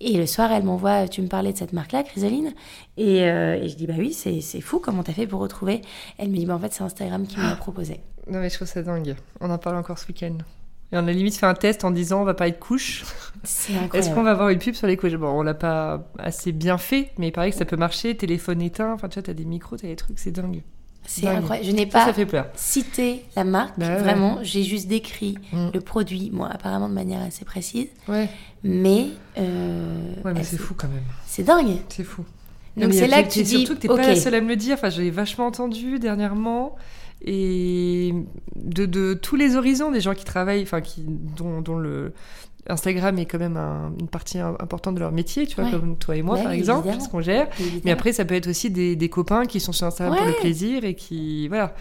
[0.00, 2.54] Et le soir, elle m'envoie, tu me parlais de cette marque-là, Chrysaline
[2.96, 5.82] et, euh, et, je dis, bah oui, c'est fou, comment t'as fait pour retrouver?
[6.16, 8.00] Elle me dit, bah en fait, c'est Instagram qui m'a proposé.
[8.26, 9.14] Non, mais je trouve ça dingue.
[9.40, 10.38] On en parle encore ce week-end.
[10.92, 13.04] Et on a limite fait un test en disant, on va parler de couches.
[13.94, 15.14] Est-ce qu'on va avoir une pub sur les couches?
[15.14, 18.16] Bon, on l'a pas assez bien fait, mais il paraît que ça peut marcher.
[18.16, 20.62] Téléphone éteint, enfin, tu vois, t'as des micros, t'as des trucs, c'est dingue.
[21.06, 21.66] C'est incroyable.
[21.66, 22.12] Je n'ai pas
[22.54, 24.38] cité la marque, bah vraiment.
[24.42, 25.68] J'ai juste décrit mm.
[25.72, 27.88] le produit, moi, apparemment de manière assez précise.
[28.06, 28.28] Ouais.
[28.62, 29.08] Mais.
[29.38, 31.02] Euh, ouais, mais c'est fou quand même.
[31.26, 31.78] C'est dingue.
[31.88, 32.24] C'est fou.
[32.76, 33.64] Donc c'est là que tu dis.
[33.64, 34.74] Surtout que t'es pas la seule à me le dire.
[34.74, 36.76] Enfin, j'ai vachement entendu dernièrement
[37.22, 38.14] et
[38.56, 42.12] de, de, tous les horizons des gens qui travaillent, enfin qui dont, dont le
[42.68, 46.22] Instagram est quand même une partie importante de leur métier, tu vois, comme toi et
[46.22, 47.48] moi, par exemple, ce qu'on gère.
[47.84, 50.34] Mais après, ça peut être aussi des, des copains qui sont sur Instagram pour le
[50.34, 51.74] plaisir et qui, voilà.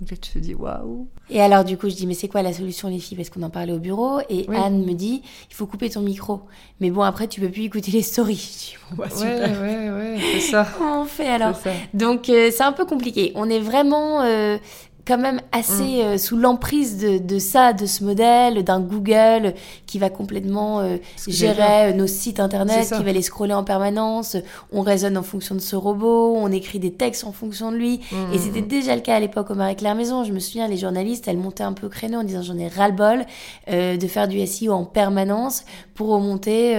[0.00, 1.08] Donc là, tu te dis waouh.
[1.30, 3.16] Et alors, du coup, je dis, mais c'est quoi la solution, les filles?
[3.16, 4.20] Parce qu'on en parlait au bureau.
[4.28, 6.42] Et Anne me dit, il faut couper ton micro.
[6.80, 8.36] Mais bon, après, tu peux plus écouter les stories.
[8.36, 9.60] Je dis, bon, bah, super.
[9.60, 10.66] Ouais, ouais, ouais, c'est ça.
[10.78, 11.58] Comment on fait alors
[11.94, 13.32] Donc, euh, c'est un peu compliqué.
[13.34, 14.22] On est vraiment.
[14.22, 14.58] Euh,
[15.06, 16.00] quand même assez mm.
[16.00, 19.54] euh, sous l'emprise de, de, ça, de ce modèle, d'un Google
[19.86, 20.96] qui va complètement euh,
[21.28, 24.36] gérer euh, nos sites internet, qui va les scroller en permanence.
[24.72, 28.00] On raisonne en fonction de ce robot, on écrit des textes en fonction de lui.
[28.10, 28.34] Mm.
[28.34, 30.24] Et c'était déjà le cas à l'époque au Marie-Claire Maison.
[30.24, 32.68] Je me souviens, les journalistes, elles montaient un peu au créneau en disant j'en ai
[32.68, 33.24] ras-le-bol
[33.68, 35.64] de faire du SEO en permanence
[35.94, 36.76] pour remonter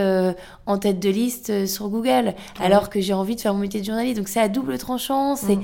[0.65, 3.85] en tête de liste sur Google, alors que j'ai envie de faire mon métier de
[3.85, 4.17] journaliste.
[4.17, 5.35] Donc c'est à double tranchant.
[5.35, 5.57] C'est.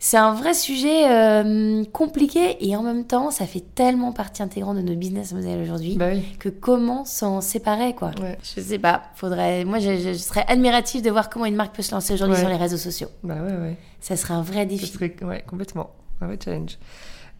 [0.00, 4.76] C'est un vrai sujet euh, compliqué et en même temps, ça fait tellement partie intégrante
[4.76, 8.12] de nos business models aujourd'hui bah que comment s'en séparer quoi.
[8.42, 9.64] Je sais pas, faudrait.
[9.64, 12.56] Moi, je, serais admirative de voir comment une marque peut se lancer aujourd'hui sur les
[12.56, 13.08] réseaux sociaux.
[13.24, 13.76] Bah ouais, ouais.
[14.00, 14.86] Ça serait un vrai défi.
[14.86, 15.16] Serait...
[15.22, 15.90] Ouais, complètement.
[16.20, 16.78] Un vrai challenge.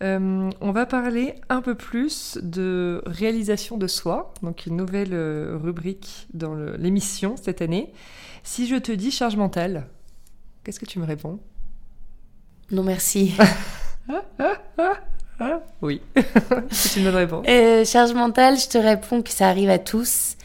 [0.02, 5.58] Euh, on va parler un peu plus de réalisation de soi, donc une nouvelle euh,
[5.60, 7.92] rubrique dans l'émission cette année.
[8.44, 9.88] Si je te dis charge mentale,
[10.62, 11.40] qu'est-ce que tu me réponds?
[12.70, 13.34] Non, merci.
[15.82, 16.00] oui,
[16.70, 17.46] c'est une bonne réponse.
[17.48, 20.36] Euh, charge mentale, je te réponds que ça arrive à tous.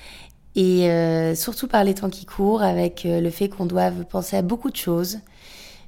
[0.56, 4.38] Et euh, surtout par les temps qui courent, avec euh, le fait qu'on doive penser
[4.38, 5.20] à beaucoup de choses.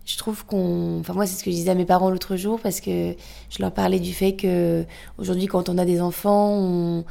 [0.05, 0.99] Je trouve qu'on.
[0.99, 3.15] Enfin, moi, c'est ce que je disais à mes parents l'autre jour, parce que
[3.49, 4.85] je leur parlais du fait que
[5.17, 7.05] aujourd'hui, quand on a des enfants, on,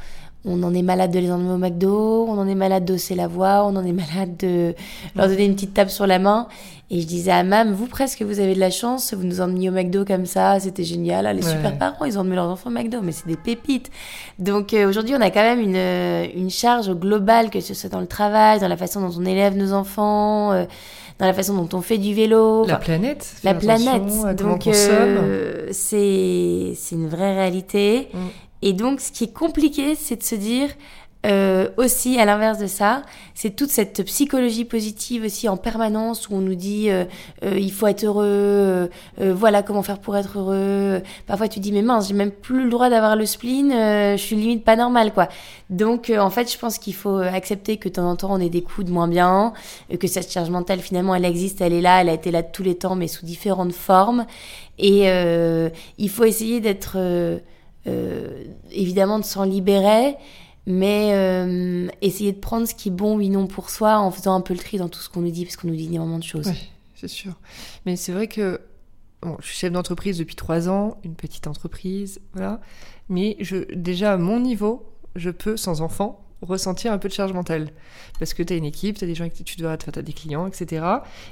[0.45, 3.27] on en est malade de les emmener au McDo, on en est malade d'osser la
[3.27, 4.75] voix, on en est malade de
[5.15, 6.47] leur donner une petite tape sur la main.
[6.91, 9.69] Et je disais à Mam, vous presque, vous avez de la chance, vous nous emmeniez
[9.69, 11.25] au McDo comme ça, c'était génial.
[11.25, 13.89] Ah, les super parents, ils ont emmené leurs enfants au McDo, mais c'est des pépites.
[14.37, 17.89] Donc euh, aujourd'hui, on a quand même une, euh, une charge globale, que ce soit
[17.89, 20.51] dans le travail, dans la façon dont on élève nos enfants.
[20.51, 20.65] Euh,
[21.19, 22.65] dans la façon dont on fait du vélo.
[22.65, 23.35] La planète.
[23.43, 24.35] La planète.
[24.35, 28.09] Donc, euh, c'est c'est une vraie réalité.
[28.13, 28.17] Mm.
[28.61, 30.69] Et donc, ce qui est compliqué, c'est de se dire,
[31.25, 33.01] euh, aussi, à l'inverse de ça,
[33.33, 37.05] c'est toute cette psychologie positive aussi en permanence où on nous dit euh,
[37.43, 41.01] euh, il faut être heureux, voilà comment faire pour être heureux.
[41.25, 44.35] Parfois tu dis mais mince, j'ai même plus le droit d'avoir le spleen, je suis
[44.35, 45.27] limite pas normal quoi.
[45.69, 48.49] Donc en fait, je pense qu'il faut accepter que de temps en temps on ait
[48.49, 49.53] des coups de moins bien,
[49.99, 52.63] que cette charge mentale finalement elle existe, elle est là, elle a été là tous
[52.63, 54.25] les temps mais sous différentes formes.
[54.77, 55.07] Et
[55.97, 56.97] il faut essayer d'être
[58.71, 60.15] évidemment de s'en libérer
[60.65, 64.35] mais euh, essayer de prendre ce qui est bon oui non pour soi en faisant
[64.35, 66.19] un peu le tri dans tout ce qu'on nous dit parce qu'on nous dit énormément
[66.19, 66.47] de choses.
[66.47, 67.33] Oui, c'est sûr.
[67.85, 68.61] Mais c'est vrai que
[69.39, 72.61] je suis chef d'entreprise depuis trois ans, une petite entreprise, voilà.
[73.09, 77.33] Mais je, déjà à mon niveau, je peux sans enfant ressentir un peu de charge
[77.33, 77.69] mentale
[78.19, 79.89] parce que tu as une équipe, tu as des gens avec qui tu dois, tu
[79.93, 80.85] as des clients, etc.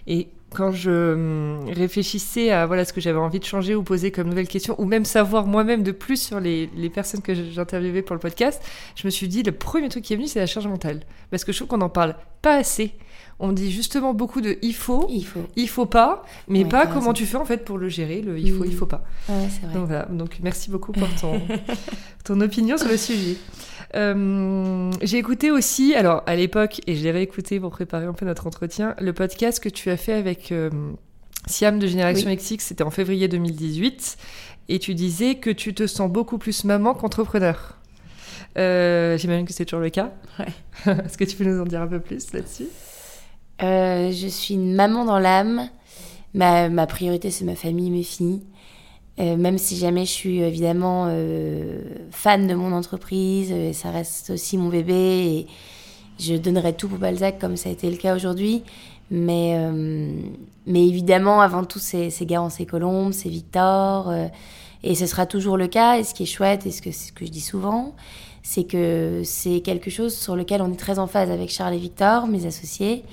[0.07, 4.11] Et quand je hum, réfléchissais à voilà ce que j'avais envie de changer ou poser
[4.11, 8.01] comme nouvelle question, ou même savoir moi-même de plus sur les, les personnes que j'interviewais
[8.01, 8.61] pour le podcast,
[8.95, 11.43] je me suis dit le premier truc qui est venu c'est la charge mentale, parce
[11.43, 12.93] que je trouve qu'on n'en parle pas assez.
[13.39, 17.13] On dit justement beaucoup de il faut, il faut, il faut pas, mais pas comment
[17.13, 19.03] tu fais en fait pour le gérer, le il faut, il faut pas.
[19.27, 19.73] Ouais, vrai.
[19.73, 21.41] Donc voilà, donc merci beaucoup pour ton,
[22.23, 23.37] ton opinion sur le sujet.
[23.95, 28.25] Euh, j'ai écouté aussi, alors à l'époque, et je l'ai réécouté pour préparer un peu
[28.25, 30.69] notre entretien, le podcast que tu as fait avec euh,
[31.47, 34.17] Siam de Génération XX, c'était en février 2018,
[34.69, 37.77] et tu disais que tu te sens beaucoup plus maman qu'entrepreneur.
[38.57, 40.11] Euh, J'imagine que c'est toujours le cas.
[40.39, 40.47] Ouais.
[41.05, 42.67] Est-ce que tu peux nous en dire un peu plus là-dessus?
[43.61, 45.69] Euh, Je suis une maman dans l'âme.
[46.33, 48.41] Ma, ma priorité, c'est ma famille, mes filles.
[49.19, 51.05] Euh, même si jamais je suis évidemment
[52.09, 55.47] fan de mon entreprise, ça reste aussi mon bébé et
[56.19, 58.63] je donnerai tout pour Balzac comme ça a été le cas aujourd'hui.
[59.13, 59.55] Mais,
[60.65, 64.11] mais évidemment, avant tout, c'est Garance et Colombe, c'est Victor.
[64.83, 65.97] Et ce sera toujours le cas.
[65.99, 67.93] Et ce qui est chouette, et ce que, ce que je dis souvent,
[68.43, 71.79] c'est que c'est quelque chose sur lequel on est très en phase avec Charles et
[71.79, 73.03] Victor, mes associés,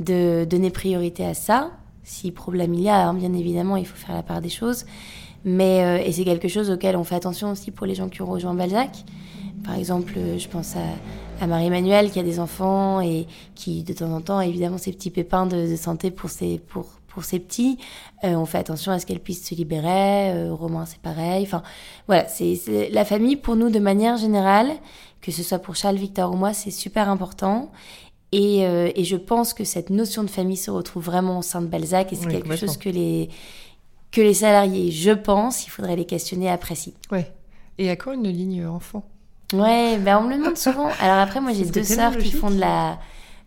[0.00, 1.70] de donner priorité à ça.
[2.02, 4.86] Si problème il y a, hein, bien évidemment, il faut faire la part des choses.
[5.44, 8.20] Mais, euh, et c'est quelque chose auquel on fait attention aussi pour les gens qui
[8.22, 9.04] ont rejoint Balzac.
[9.64, 10.80] Par exemple, je pense à,
[11.46, 15.10] Marie-Emmanuelle qui a des enfants et qui, de temps en temps, a évidemment ses petits
[15.10, 17.78] pépins de, santé pour ses, pour, pour ses petits.
[18.24, 20.32] Euh, on fait attention à ce qu'elle puisse se libérer.
[20.32, 21.42] Euh, Romain, c'est pareil.
[21.44, 21.62] Enfin,
[22.06, 24.70] voilà, c'est la famille pour nous de manière générale,
[25.20, 27.70] que ce soit pour Charles, Victor ou moi, c'est super important.
[28.32, 31.60] Et, euh, et, je pense que cette notion de famille se retrouve vraiment au sein
[31.60, 33.28] de Balzac et c'est quelque chose que les,
[34.12, 36.94] que les salariés, je pense, il faudrait les questionner après si.
[37.10, 37.32] Ouais.
[37.78, 39.02] Et à quand une ligne enfant?
[39.52, 40.88] Ouais, ben on me le demande souvent.
[41.00, 42.98] Alors après, moi j'ai deux sœurs qui font de la,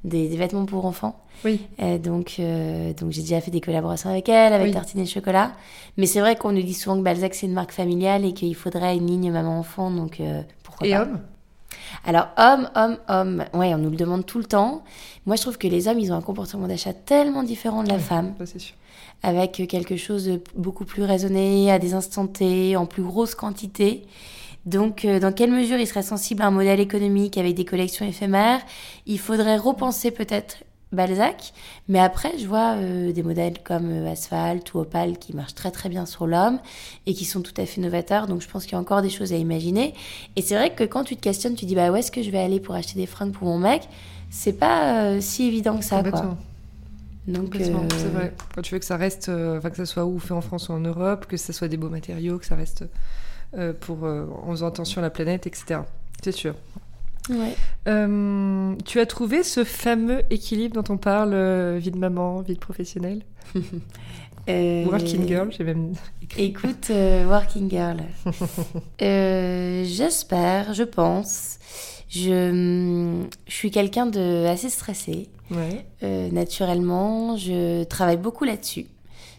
[0.04, 1.20] des, vêtements pour enfants.
[1.46, 1.62] Oui.
[1.82, 4.74] Euh, donc, euh, donc j'ai déjà fait des collaborations avec elle, avec oui.
[4.74, 5.52] Tartine et Chocolat.
[5.98, 8.56] Mais c'est vrai qu'on nous dit souvent que Balzac c'est une marque familiale et qu'il
[8.56, 9.92] faudrait une ligne maman-enfant.
[9.92, 10.22] Donc
[10.63, 10.98] pourquoi et pas.
[10.98, 11.20] Et homme
[12.06, 14.84] alors, homme, homme, homme, ouais, on nous le demande tout le temps.
[15.26, 18.00] Moi, je trouve que les hommes, ils ont un comportement d'achat tellement différent de la
[18.00, 18.34] femme.
[18.39, 18.76] Ça, c'est sûr.
[19.22, 24.06] Avec quelque chose de beaucoup plus raisonné, à des instants T, en plus grosse quantité.
[24.65, 28.06] Donc, euh, dans quelle mesure il serait sensible à un modèle économique avec des collections
[28.06, 28.62] éphémères?
[29.06, 31.54] Il faudrait repenser peut-être Balzac.
[31.89, 35.71] Mais après, je vois euh, des modèles comme euh, Asphalt ou Opal qui marchent très
[35.71, 36.60] très bien sur l'homme
[37.06, 38.28] et qui sont tout à fait novateurs.
[38.28, 39.93] Donc je pense qu'il y a encore des choses à imaginer.
[40.36, 42.30] Et c'est vrai que quand tu te questionnes, tu dis bah où est-ce que je
[42.30, 43.84] vais aller pour acheter des fringues pour mon mec?
[44.30, 46.38] C'est pas euh, si évident que ça, quoi.
[47.28, 48.34] Donc, c'est vrai.
[48.54, 50.73] Quand tu veux que ça reste, enfin que ça soit ou fait en France ou
[50.73, 52.84] en Europe, que ça soit des beaux matériaux, que ça reste
[53.80, 55.82] pour en faisant attention à la planète, etc.
[56.24, 56.56] C'est sûr.
[57.30, 57.56] Ouais.
[57.88, 62.56] Euh, tu as trouvé ce fameux équilibre dont on parle, euh, vie de maman, vie
[62.56, 63.24] de professionnelle?
[64.50, 64.84] Euh...
[64.84, 66.44] Working girl, j'ai même écrit.
[66.44, 68.02] Écoute, euh, working girl.
[69.00, 71.60] J'espère, je pense.
[72.10, 75.30] Je, je suis quelqu'un de assez stressé.
[75.50, 75.86] Ouais.
[76.34, 78.88] naturellement, je travaille beaucoup là-dessus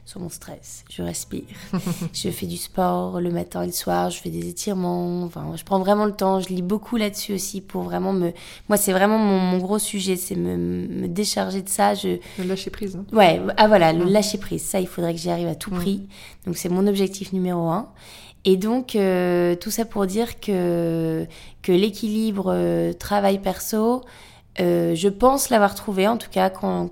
[0.04, 0.84] sur mon stress.
[0.90, 1.44] Je respire.
[2.12, 4.10] je fais du sport le matin et le soir.
[4.10, 5.22] Je fais des étirements.
[5.22, 6.40] Enfin, je prends vraiment le temps.
[6.40, 8.32] Je lis beaucoup là-dessus aussi pour vraiment me.
[8.68, 10.16] Moi, c'est vraiment mon, gros sujet.
[10.16, 11.94] C'est me, me, décharger de ça.
[11.94, 12.18] Je...
[12.38, 12.96] Le lâcher prise.
[12.96, 13.04] Hein.
[13.12, 13.40] Ouais.
[13.56, 14.62] Ah voilà, le lâcher prise.
[14.62, 16.06] Ça, il faudrait que j'y arrive à tout prix.
[16.46, 17.88] Donc, c'est mon objectif numéro un.
[18.44, 21.26] Et donc, euh, tout ça pour dire que,
[21.62, 24.02] que l'équilibre euh, travail-perso,
[24.60, 26.90] euh, je pense l'avoir trouvé, en tout cas, quand,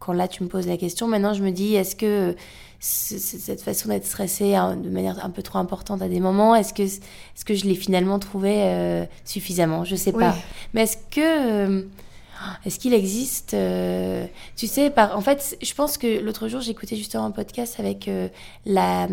[0.00, 2.34] quand là tu me poses la question, maintenant je me dis est-ce que
[2.80, 6.72] cette façon d'être stressée hein, de manière un peu trop importante à des moments, est-ce
[6.72, 9.84] que, est-ce que je l'ai finalement trouvé euh, suffisamment?
[9.84, 10.34] Je sais pas.
[10.74, 11.20] Mais est-ce que.
[11.20, 11.82] Euh,
[12.64, 14.24] est-ce qu'il existe euh,
[14.56, 18.10] Tu sais, par, en fait, je pense que l'autre jour, j'écoutais justement un podcast avec
[18.64, 19.08] la,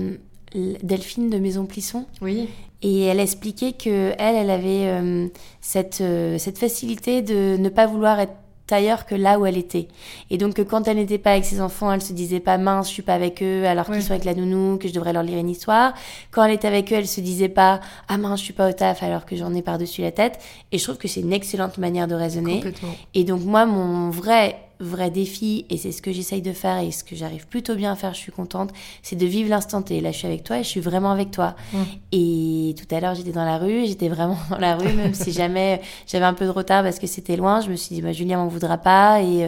[0.55, 2.05] Delphine de Maison Plisson.
[2.21, 2.47] Oui.
[2.81, 6.01] Et elle expliquait que elle, elle avait cette,
[6.37, 8.35] cette facilité de ne pas vouloir être
[8.73, 9.87] ailleurs que là où elle était.
[10.29, 12.93] Et donc quand elle n'était pas avec ses enfants, elle se disait pas mince, je
[12.93, 15.39] suis pas avec eux alors qu'ils sont avec la nounou, que je devrais leur lire
[15.39, 15.93] une histoire.
[16.31, 18.73] Quand elle était avec eux, elle se disait pas ah mince, je suis pas au
[18.73, 20.39] taf alors que j'en ai par-dessus la tête.
[20.71, 22.63] Et je trouve que c'est une excellente manière de raisonner.
[23.13, 26.91] Et donc moi mon vrai vrai défi, et c'est ce que j'essaye de faire et
[26.91, 30.01] ce que j'arrive plutôt bien à faire, je suis contente, c'est de vivre l'instant T.
[30.01, 31.55] Là, je suis avec toi et je suis vraiment avec toi.
[32.11, 35.31] Et tout à l'heure, j'étais dans la rue, j'étais vraiment dans la rue, même si
[35.31, 38.11] jamais j'avais un peu de retard parce que c'était loin, je me suis dit, bah,
[38.11, 39.21] Julien m'en voudra pas.
[39.21, 39.47] Et euh,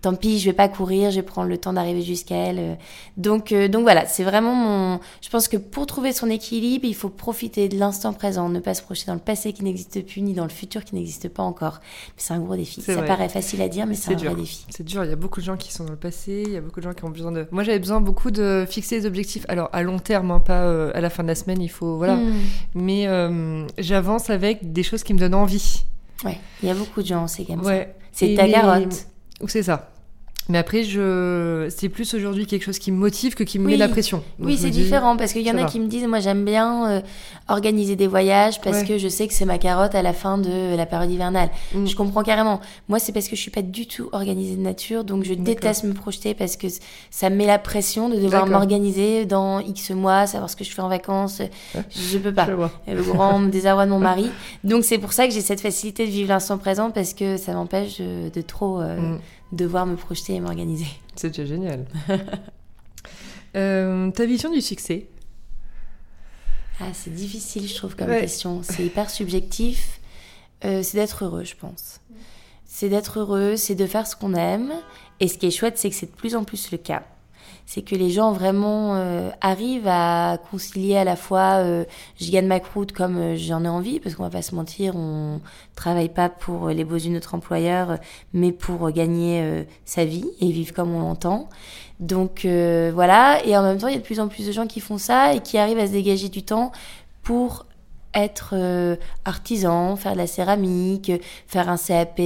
[0.00, 2.58] tant pis, je vais pas courir, je vais prendre le temps d'arriver jusqu'à elle.
[2.58, 2.74] Euh.
[3.16, 5.00] Donc, euh, donc voilà, c'est vraiment mon.
[5.20, 8.74] Je pense que pour trouver son équilibre, il faut profiter de l'instant présent, ne pas
[8.74, 11.42] se projeter dans le passé qui n'existe plus ni dans le futur qui n'existe pas
[11.42, 11.80] encore.
[12.16, 12.80] C'est un gros défi.
[12.80, 14.66] Ça paraît facile à dire, mais c'est un vrai défi.
[14.70, 15.04] C'est dur.
[15.04, 16.44] Il y a beaucoup de gens qui sont dans le passé.
[16.46, 17.46] Il y a beaucoup de gens qui ont besoin de.
[17.50, 19.44] Moi, j'avais besoin beaucoup de fixer des objectifs.
[19.48, 21.60] Alors à long terme, hein, pas euh, à la fin de la semaine.
[21.60, 22.16] Il faut voilà.
[22.16, 22.34] Hmm.
[22.74, 23.06] Mais
[23.78, 25.82] j'avance avec des choses qui me donnent envie.
[26.24, 26.38] Ouais.
[26.62, 27.84] Il y a beaucoup de gens, c'est comme ça.
[28.12, 28.46] C'est ta
[29.40, 29.50] garotte.
[29.50, 29.88] C'est ça?
[30.50, 31.68] Mais après, je...
[31.68, 34.22] c'est plus aujourd'hui quelque chose qui me motive que qui me met la pression.
[34.38, 37.00] oui, c'est différent parce qu'il y en a qui me disent, moi j'aime bien euh,
[37.48, 40.74] organiser des voyages parce que je sais que c'est ma carotte à la fin de
[40.74, 41.50] la période hivernale.
[41.74, 41.86] Mm.
[41.86, 42.60] Je comprends carrément.
[42.88, 45.84] Moi, c'est parce que je suis pas du tout organisée de nature, donc je déteste
[45.84, 46.68] me projeter parce que
[47.10, 50.70] ça me met la pression de devoir m'organiser dans X mois, savoir ce que je
[50.70, 51.42] fais en vacances.
[51.90, 52.46] Je peux pas.
[52.86, 54.30] Le grand désarroi de mon mari.
[54.64, 57.52] Donc c'est pour ça que j'ai cette facilité de vivre l'instant présent parce que ça
[57.52, 58.80] m'empêche de, trop.
[58.80, 59.18] Euh, mm
[59.52, 60.86] devoir me projeter et m'organiser.
[61.16, 61.86] C'est déjà génial.
[63.56, 65.08] Euh, ta vision du succès?
[66.78, 68.62] Ah, C'est difficile, je trouve, comme question.
[68.62, 70.00] C'est hyper subjectif.
[70.66, 72.00] Euh, c'est d'être heureux, je pense.
[72.66, 74.74] C'est d'être heureux, c'est de faire ce qu'on aime.
[75.18, 77.04] Et ce qui est chouette, c'est que c'est de plus en plus le cas.
[77.66, 81.84] C'est que les gens vraiment euh, arrivent à concilier à la fois euh,
[82.20, 84.96] je gagne ma croûte comme euh, j'en ai envie, parce qu'on va pas se mentir,
[84.96, 85.40] on
[85.74, 87.98] travaille pas pour les beaux yeux de notre employeur,
[88.32, 91.48] mais pour gagner sa vie et vivre comme on l'entend.
[92.00, 94.66] Donc voilà, et en même temps, il y a de plus en plus de gens
[94.66, 96.72] qui font ça et qui arrivent à se dégager du temps
[97.22, 97.66] pour
[98.14, 98.54] être
[99.24, 101.12] artisan, faire de la céramique,
[101.46, 102.20] faire un CAP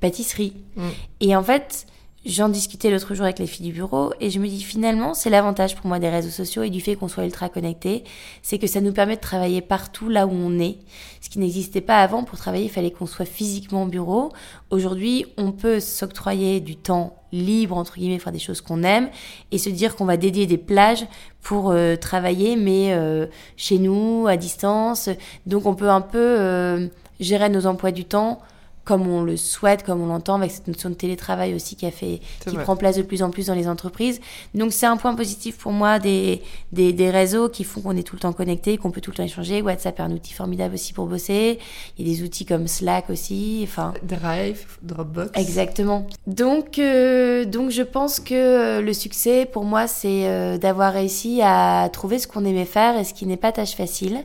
[0.00, 0.54] pâtisserie.
[0.76, 0.88] Mm.
[1.20, 1.86] Et en fait,
[2.26, 5.28] J'en discutais l'autre jour avec les filles du bureau et je me dis finalement, c'est
[5.28, 8.02] l'avantage pour moi des réseaux sociaux et du fait qu'on soit ultra connecté,
[8.40, 10.78] c'est que ça nous permet de travailler partout là où on est.
[11.20, 14.32] Ce qui n'existait pas avant, pour travailler, il fallait qu'on soit physiquement au bureau.
[14.70, 19.10] Aujourd'hui, on peut s'octroyer du temps libre, entre guillemets, faire des choses qu'on aime
[19.52, 21.06] et se dire qu'on va dédier des plages
[21.42, 23.26] pour euh, travailler, mais euh,
[23.58, 25.10] chez nous, à distance.
[25.44, 26.88] Donc on peut un peu euh,
[27.20, 28.40] gérer nos emplois du temps
[28.84, 31.90] comme on le souhaite, comme on l'entend, avec cette notion de télétravail aussi qui a
[31.90, 34.20] fait, qui prend place de plus en plus dans les entreprises.
[34.54, 36.42] Donc c'est un point positif pour moi des,
[36.72, 39.16] des, des réseaux qui font qu'on est tout le temps connecté, qu'on peut tout le
[39.16, 39.62] temps échanger.
[39.62, 41.58] WhatsApp est un outil formidable aussi pour bosser.
[41.98, 43.60] Il y a des outils comme Slack aussi.
[43.64, 43.94] Enfin.
[44.02, 45.30] Drive, Dropbox.
[45.38, 46.06] Exactement.
[46.26, 51.88] Donc, euh, donc je pense que le succès pour moi c'est euh, d'avoir réussi à
[51.92, 54.24] trouver ce qu'on aimait faire et ce qui n'est pas tâche facile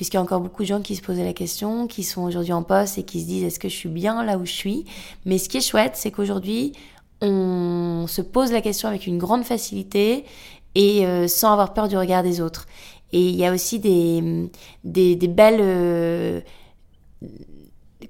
[0.00, 2.54] puisqu'il y a encore beaucoup de gens qui se posaient la question, qui sont aujourd'hui
[2.54, 4.86] en poste et qui se disent est-ce que je suis bien là où je suis?
[5.26, 6.72] Mais ce qui est chouette, c'est qu'aujourd'hui,
[7.20, 10.24] on se pose la question avec une grande facilité
[10.74, 12.66] et euh, sans avoir peur du regard des autres.
[13.12, 14.48] Et il y a aussi des,
[14.84, 15.60] des, belles...
[15.60, 16.40] Euh,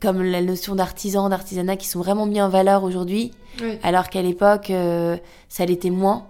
[0.01, 3.33] comme la notion d'artisan, d'artisanat qui sont vraiment mis en valeur aujourd'hui,
[3.83, 5.17] alors qu'à l'époque, euh,
[5.49, 6.29] ça l'était moins.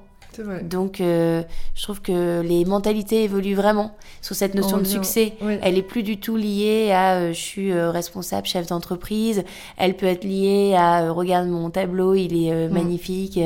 [0.62, 1.42] Donc, euh,
[1.74, 5.34] je trouve que les mentalités évoluent vraiment sur cette notion de succès.
[5.62, 9.44] Elle est plus du tout liée à euh, je suis euh, responsable, chef d'entreprise.
[9.76, 12.72] Elle peut être liée à regarde mon tableau, il est mm.
[12.72, 13.38] magnifique,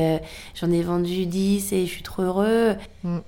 [0.54, 2.74] j'en ai vendu 10 et je suis trop heureux.
[3.02, 3.18] Mm.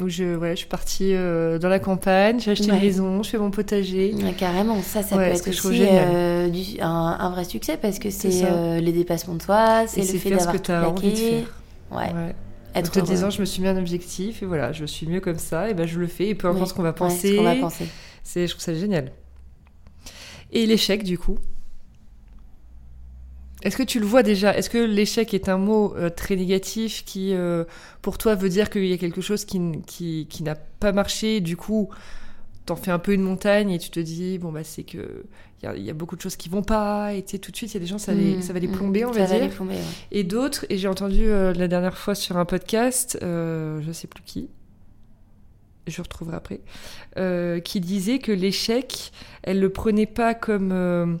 [0.00, 3.36] Où je, ouais, je suis partie dans la campagne, j'ai acheté une maison, je fais
[3.36, 4.14] mon potager.
[4.38, 5.86] carrément, ça, ça peut être aussi
[6.80, 10.62] un, vrai succès parce que c'est les dépassements de soi, c'est le fait d'avoir tout
[10.62, 11.44] plaqué.
[11.90, 12.34] Ouais.
[12.74, 15.20] Être en te disant je me suis mis un objectif et voilà je suis mieux
[15.20, 17.44] comme ça et ben je le fais et peu importe ce qu'on va penser, ouais,
[17.44, 17.86] va penser.
[18.22, 19.12] c'est je trouve ça génial.
[20.52, 21.38] Et l'échec du coup?
[23.62, 24.56] Est-ce que tu le vois déjà?
[24.56, 27.64] Est-ce que l'échec est un mot euh, très négatif qui, euh,
[28.02, 31.40] pour toi, veut dire qu'il y a quelque chose qui, qui, qui n'a pas marché
[31.40, 31.88] Du coup,
[32.66, 35.24] t'en fais un peu une montagne et tu te dis, bon, bah, c'est que
[35.62, 37.70] il y, a beaucoup de choses qui vont pas, et tu sais, tout de suite,
[37.70, 38.72] il y a des gens, ça, mmh, ça va les mmh.
[38.72, 39.48] plomber, on va, dire.
[40.10, 44.08] Et d'autres, et j'ai entendu euh, la dernière fois sur un podcast, euh, je sais
[44.08, 44.48] plus qui,
[45.86, 46.60] je retrouverai après,
[47.16, 51.14] euh, qui disait que l'échec, elle le prenait pas comme euh,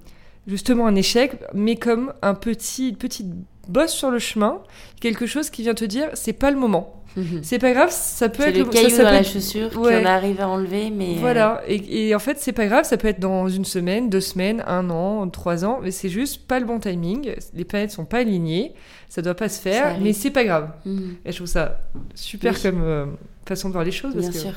[0.46, 3.28] justement un échec, mais comme un petit, une petite
[3.68, 4.60] bosse sur le chemin,
[5.00, 7.02] quelque chose qui vient te dire, c'est pas le moment.
[7.16, 7.40] Mhm.
[7.42, 10.48] C'est pas grave, ça peut être le caillou ça, dans la chaussure qu'on arrive à
[10.48, 11.62] enlever, mais euh, voilà.
[11.68, 14.88] Et, en fait, c'est pas grave, ça peut être dans une semaine, deux semaines, un
[14.88, 17.34] an, trois ans, mais c'est juste pas le bon timing.
[17.54, 18.72] Les planètes sont pas alignées,
[19.08, 20.70] ça doit pas se faire, mais c'est pas grave.
[20.86, 21.16] Mhm.
[21.24, 21.80] Et je trouve ça
[22.14, 23.06] super comme euh,
[23.46, 24.54] façon de voir les choses, parce Bien sûr.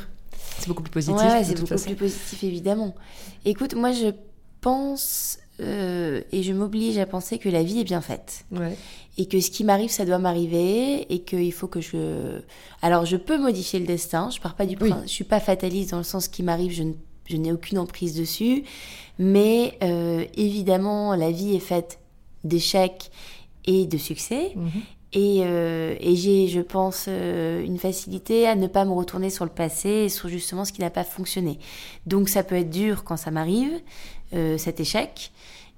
[0.58, 1.18] C'est beaucoup plus positif.
[1.18, 2.96] Ouais, c'est beaucoup plus positif, évidemment.
[3.44, 4.12] Écoute, moi, je
[4.62, 8.46] pense euh, et je m'oblige à penser que la vie est bien faite.
[8.52, 8.78] Ouais
[9.18, 12.42] et que ce qui m'arrive, ça doit m'arriver et qu'il faut que je.
[12.82, 14.30] Alors, je peux modifier le destin.
[14.30, 16.84] Je pars pas du je suis pas fataliste dans le sens qui m'arrive, je,
[17.26, 18.64] je n'ai aucune emprise dessus.
[19.18, 22.00] Mais euh, évidemment, la vie est faite
[22.44, 23.10] d'échecs
[23.66, 24.52] et de succès.
[24.56, 24.70] Mhm.
[25.14, 29.46] Et, euh, et j'ai, je pense, euh, une facilité à ne pas me retourner sur
[29.46, 31.58] le passé et sur justement ce qui n'a pas fonctionné.
[32.06, 33.80] Donc ça peut être dur quand ça m'arrive,
[34.58, 35.32] cet échec.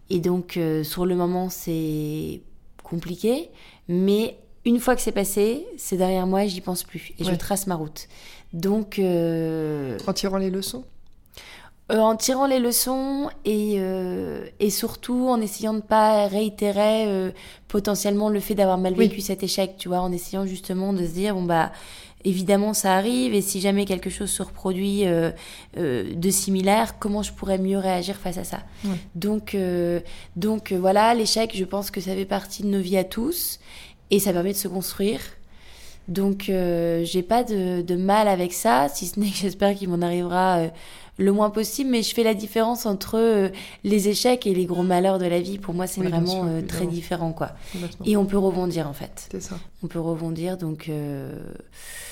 [0.10, 2.42] Et donc sur le moment, c'est
[2.84, 3.50] compliqué,
[3.88, 7.14] mais une fois que c'est passé, c'est derrière moi et j'y pense plus.
[7.20, 8.08] Et je trace ma route.
[8.54, 9.00] Donc.
[9.00, 10.84] Euh, en tirant les leçons?
[11.90, 17.34] Euh, En tirant les leçons et, euh, et surtout en essayant de ne pas réitérer
[17.70, 21.12] potentiellement le fait d'avoir mal vécu cet échec, tu vois, en essayant justement de se
[21.12, 21.72] dire, bon bah
[22.28, 25.32] évidemment ça arrive et si jamais quelque chose se reproduit euh,
[25.78, 28.60] euh, de similaire, comment je pourrais mieux réagir face à ça.
[29.16, 30.02] Donc, euh,
[30.36, 33.60] donc voilà, l'échec, je pense que ça fait partie de nos vies à tous
[34.12, 35.20] et ça permet de se construire.
[36.08, 40.02] Donc j'ai pas de, de, mal avec ça, si ce n'est que j'espère qu'il m'en
[40.02, 40.70] arrivera
[41.18, 43.50] le moins possible, mais je fais la différence entre euh,
[43.84, 45.58] les échecs et les gros malheurs de la vie.
[45.58, 47.52] Pour moi, c'est vraiment euh, très différent, quoi.
[48.06, 49.28] Et on peut rebondir, en fait.
[49.32, 49.58] C'est ça.
[49.84, 50.90] On peut rebondir, donc...
[50.90, 51.34] Euh,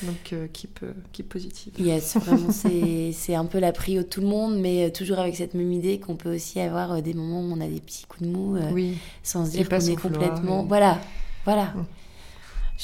[0.01, 0.79] donc, keep,
[1.13, 1.73] keep positive.
[1.79, 2.51] Yes, vraiment,
[3.13, 5.99] c'est un peu la prio de tout le monde, mais toujours avec cette même idée
[5.99, 8.57] qu'on peut aussi avoir des moments où on a des petits coups de mou,
[9.23, 10.65] sans se dire qu'on est complètement...
[10.65, 10.99] Voilà,
[11.45, 11.73] voilà.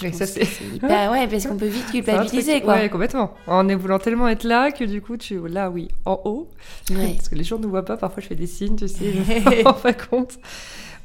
[0.01, 0.41] Je pense ça, c'est-
[0.75, 1.11] hyper...
[1.11, 2.75] Ouais, parce qu'on peut vite un truc- culpabiliser, quoi.
[2.75, 3.33] Ouais, complètement.
[3.47, 6.49] En voulant tellement être là que du coup, tu là, oui, en haut.
[6.91, 7.13] Ouais.
[7.15, 9.19] Parce que les gens ne voient pas, parfois je fais des signes, tu sais, je
[9.59, 10.37] me rends pas compte.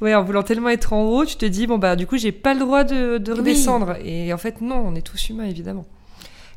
[0.01, 2.31] Ouais, en voulant tellement être en haut, tu te dis, bon, bah, du coup, j'ai
[2.31, 3.39] pas le droit de, de Oui.
[3.39, 3.95] redescendre.
[4.03, 5.85] Et en fait, non, on est tous humains, évidemment.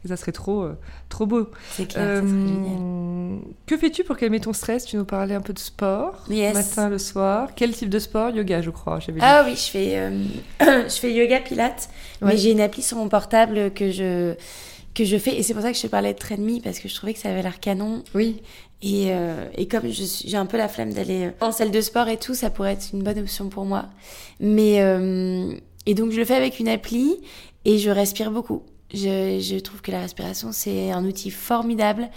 [0.05, 0.79] Et ça serait trop, euh,
[1.11, 1.49] trop beau.
[1.73, 2.79] C'est clair, ça serait génial.
[2.81, 3.37] Euh,
[3.67, 4.85] que fais-tu pour calmer ton stress?
[4.87, 6.55] Tu nous parlais un peu de sport, Yes.
[6.55, 7.51] matin, le soir.
[7.55, 8.31] Quel type de sport?
[8.31, 8.99] Yoga, je crois.
[9.21, 10.25] Ah oui, je fais, euh,
[10.61, 11.91] je fais yoga pilates,
[12.23, 12.29] Ouais.
[12.33, 14.35] mais j'ai une appli sur mon portable que je,
[14.95, 16.89] que je fais, et c'est pour ça que je te parlais de Trainme, parce que
[16.89, 18.03] je trouvais que ça avait l'air canon.
[18.15, 18.41] Oui,
[18.83, 22.09] Et, euh, et comme j'ai un peu la flemme d'aller euh, en salle de sport
[22.09, 23.85] et tout, ça pourrait être une bonne option pour moi.
[24.41, 25.53] Mais euh,
[25.85, 27.19] et donc je le fais avec une appli
[27.67, 28.63] et je respire beaucoup.
[28.93, 32.11] Je, je trouve que la respiration c'est un outil formidable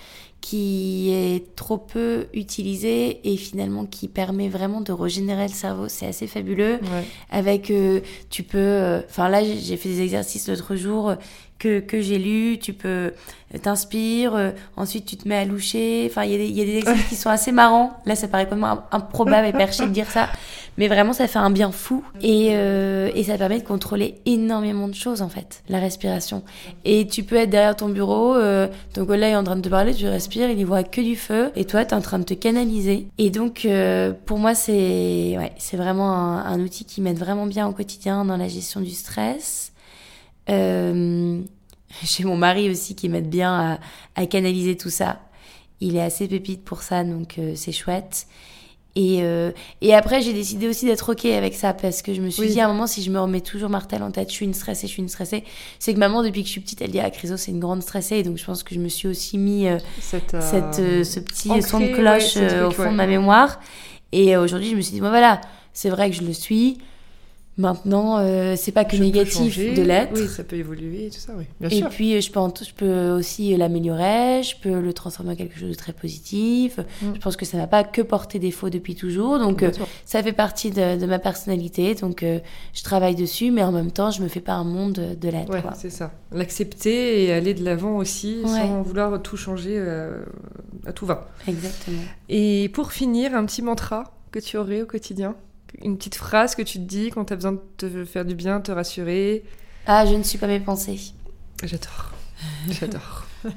[0.43, 5.87] qui est trop peu utilisé et finalement qui permet vraiment de régénérer le cerveau.
[5.87, 7.05] C'est assez fabuleux ouais.
[7.29, 11.15] avec euh, tu peux euh, enfin là j'ai fait des exercices l'autre jour
[11.63, 13.13] que, que j'ai lu tu peux
[13.55, 16.07] euh, t'inspires euh, ensuite tu te mets à loucher.
[16.09, 18.15] Enfin il y, a des- il y a des exercices qui sont assez marrants là
[18.15, 20.27] ça paraît complètement im- improbable et perché de dire ça.
[20.79, 22.03] Mais vraiment ça fait un bien fou.
[22.21, 26.41] Et, euh, et ça permet de contrôler énormément de choses en fait la respiration.
[26.83, 29.69] Et tu peux être derrière ton bureau euh, ton collègue est en train de te
[29.69, 31.51] parler tu respires il y voit que du feu.
[31.55, 33.07] Et toi tu es en train de te canaliser.
[33.19, 37.45] Et donc euh, pour moi c'est ouais, c'est vraiment un, un outil qui m'aide vraiment
[37.45, 39.72] bien au quotidien dans la gestion du stress
[40.47, 43.79] j'ai mon mari aussi qui m'aide bien
[44.15, 45.21] à, à canaliser tout ça
[45.79, 48.27] il est assez pépite pour ça donc euh, c'est chouette
[48.95, 52.29] et, euh, et après, j'ai décidé aussi d'être OK avec ça parce que je me
[52.29, 52.49] suis Oui.
[52.51, 54.53] dit à un moment, si je me remets toujours Martel en tête, je suis une
[54.53, 55.43] stressée, je suis une stressée,
[55.79, 57.81] c'est que maman, depuis que je suis petite, elle dit Ah, Chryso, c'est une grande
[57.81, 58.17] stressée.
[58.17, 61.03] Et donc, je pense que je me suis aussi mis euh, Cette, euh, cette, euh,
[61.03, 62.91] ce petit ancré, son de cloche euh, au fond ouais.
[62.91, 63.59] de ma mémoire.
[64.11, 65.41] Et euh, aujourd'hui, je me suis dit Bon, voilà,
[65.73, 66.77] c'est vrai que je le suis.
[67.57, 70.11] Maintenant, euh, c'est pas que je négatif de l'être.
[70.15, 71.43] Oui, ça peut évoluer et tout ça, oui.
[71.59, 71.89] Bien Et sûr.
[71.89, 75.59] puis, euh, je peux, en- je peux aussi l'améliorer, je peux le transformer en quelque
[75.59, 76.79] chose de très positif.
[76.79, 77.13] Mm.
[77.13, 79.37] Je pense que ça m'a pas que porté défaut depuis toujours.
[79.37, 79.69] Donc, euh,
[80.05, 81.93] ça fait partie de, de ma personnalité.
[81.93, 82.39] Donc, euh,
[82.73, 85.51] je travaille dessus, mais en même temps, je me fais pas un monde de, l'être.
[85.53, 86.11] Ouais, c'est ça.
[86.31, 88.49] L'accepter et aller de l'avant aussi, Ouais.
[88.49, 89.77] sans vouloir tout changer
[90.87, 91.29] à tout va.
[91.47, 92.01] Exactement.
[92.29, 95.35] Et pour finir, un petit mantra que tu aurais au quotidien?
[95.81, 98.35] Une petite phrase que tu te dis quand tu as besoin de te faire du
[98.35, 99.43] bien, te rassurer
[99.87, 100.99] Ah, je ne suis pas mes pensées.
[101.63, 102.11] J'adore.
[102.69, 103.25] J'adore.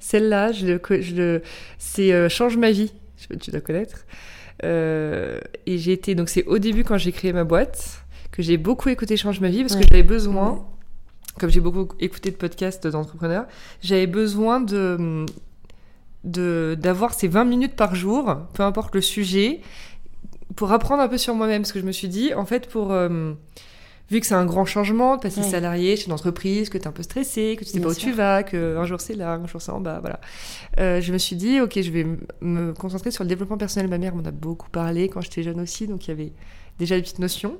[0.00, 1.42] Celle-là, je le, je le,
[1.78, 2.92] c'est euh, Change ma vie.
[3.16, 4.04] Je- Tu dois connaître.
[4.64, 6.14] Euh, et j'ai été.
[6.14, 9.48] Donc, c'est au début quand j'ai créé ma boîte que j'ai beaucoup écouté Change ma
[9.48, 9.82] vie parce Ouais.
[9.82, 10.58] que j'avais besoin, Ouais.
[11.40, 13.46] comme j'ai beaucoup écouté de podcasts d'entrepreneurs,
[13.82, 15.26] j'avais besoin de
[16.24, 19.60] de- d'avoir ces 20 minutes par jour, peu importe le sujet,
[20.56, 21.62] pour apprendre un peu sur moi-même.
[21.62, 22.92] Parce que je me suis dit, en fait, pour.
[22.92, 23.32] euh,
[24.10, 25.48] vu que c'est un grand changement, de passer Ouais.
[25.50, 27.94] salarié chez une entreprise, que tu es un peu stressé, que tu sais Bien pas
[27.94, 30.20] où tu vas, que un jour c'est là, un jour c'est en bas, voilà.
[30.78, 32.06] Euh, je me suis dit, ok, je vais
[32.42, 33.88] me concentrer sur le développement personnel.
[33.88, 36.32] Ma mère m'en a beaucoup parlé quand j'étais jeune aussi, donc il y avait
[36.78, 37.56] déjà des petites notions.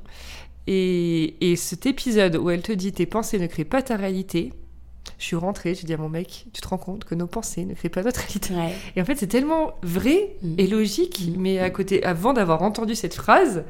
[0.67, 4.53] Et, et cet épisode où elle te dit tes pensées ne créent pas ta réalité,
[5.25, 7.65] je suis rentrée, j'ai dit à mon mec, tu te rends compte que nos pensées
[7.65, 8.53] ne créent pas notre réalité.
[8.55, 8.75] Ouais.
[8.95, 10.55] Et en fait, c'est tellement vrai Mm.
[10.59, 11.41] et logique, Mm.
[11.41, 13.65] mais à côté, avant d'avoir entendu cette phrase,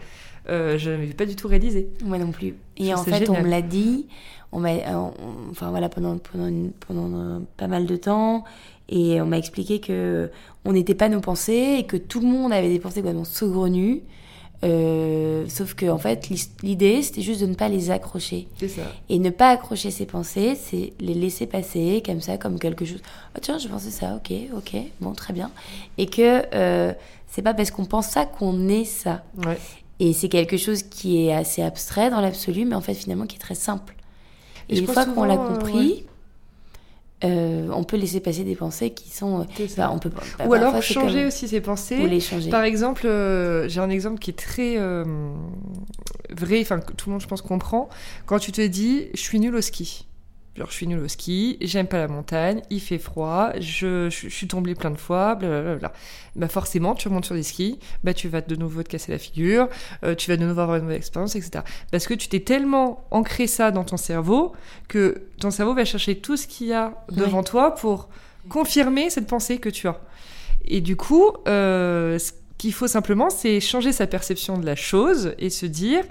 [0.48, 1.88] euh, je n'avais pas du tout réalisé.
[2.04, 2.56] Moi non plus.
[2.76, 4.06] Je Et en fait, on me l'a dit.
[4.50, 5.08] On m'a, euh,
[5.52, 8.42] enfin voilà, pendant pendant une- pendant euh, pas mal de temps,
[8.88, 10.30] et on m'a expliqué que
[10.64, 14.02] on n'était pas nos pensées et que tout le monde avait des pensées complètement saugrenues.
[14.64, 16.30] Euh, sauf que en fait,
[16.62, 18.48] l'idée c'était juste de ne pas les accrocher.
[18.58, 18.82] C'est ça.
[19.08, 23.00] Et ne pas accrocher ses pensées, c'est les laisser passer comme ça, comme quelque chose.
[23.36, 25.50] Oh tiens, je pensais ça, ok, ok, bon, très bien.
[25.98, 26.92] Et que euh,
[27.28, 29.22] c'est pas parce qu'on pense ça qu'on est ça.
[29.44, 29.58] Ouais.
[30.00, 33.36] Et c'est quelque chose qui est assez abstrait dans l'absolu, mais en fait finalement qui
[33.36, 33.94] est très simple.
[34.68, 36.04] Et Et, une fois qu'on l'a souvent, euh, compris,
[37.24, 39.40] euh, on peut laisser passer des pensées qui sont...
[39.40, 39.44] euh,
[39.76, 41.98] bah, on peut, bah, Ou alors changer comme- aussi ses pensées.
[41.98, 42.50] Ou les changer.
[42.50, 45.04] Par exemple, euh, j'ai un exemple qui est très euh,
[46.30, 47.88] vrai, enfin tout le monde je pense comprend.
[48.26, 50.06] Quand tu te dis, je suis nul au ski.
[50.56, 54.28] Genre, je suis nul au ski, j'aime pas la montagne, il fait froid, je, je,
[54.28, 55.92] je suis tombée plein de fois, blablabla.
[56.36, 59.18] Bah forcément, tu remontes sur des skis, bah tu vas de nouveau te casser la
[59.18, 59.68] figure,
[60.04, 61.64] euh, tu vas de nouveau avoir une mauvaise expérience, etc.
[61.90, 64.52] Parce que tu t'es tellement ancré ça dans ton cerveau
[64.86, 68.08] que ton cerveau va chercher tout ce qu'il y a devant toi pour
[68.48, 70.00] confirmer cette pensée que tu as.
[70.64, 75.34] Et du coup, euh, ce qu'il faut simplement, c'est changer sa perception de la chose
[75.38, 76.04] et se dire,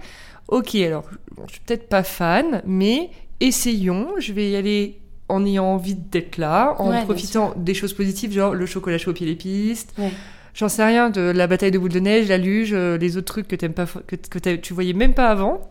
[0.50, 3.10] ok, alors, bon, je suis peut-être pas fan, mais
[3.48, 7.94] essayons, je vais y aller en ayant envie d'être là, en Ouais, profitant des choses
[7.94, 9.94] positives, genre le chocolat chaud au pied des pistes.
[9.98, 10.12] Ouais.
[10.54, 13.26] J'en sais rien de la bataille de boules de neige, la luge, euh, les autres
[13.34, 15.62] trucs que, t'aimes pas, que, tu voyais même pas avant.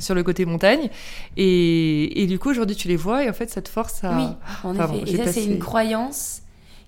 [0.00, 0.90] sur le côté montagne.
[1.36, 4.16] Et, et du coup, aujourd'hui, tu les vois et en fait, ça te force à.
[4.16, 4.24] Oui,
[4.64, 5.12] en effet.
[5.12, 6.42] Et ça, passé- c'est une croyance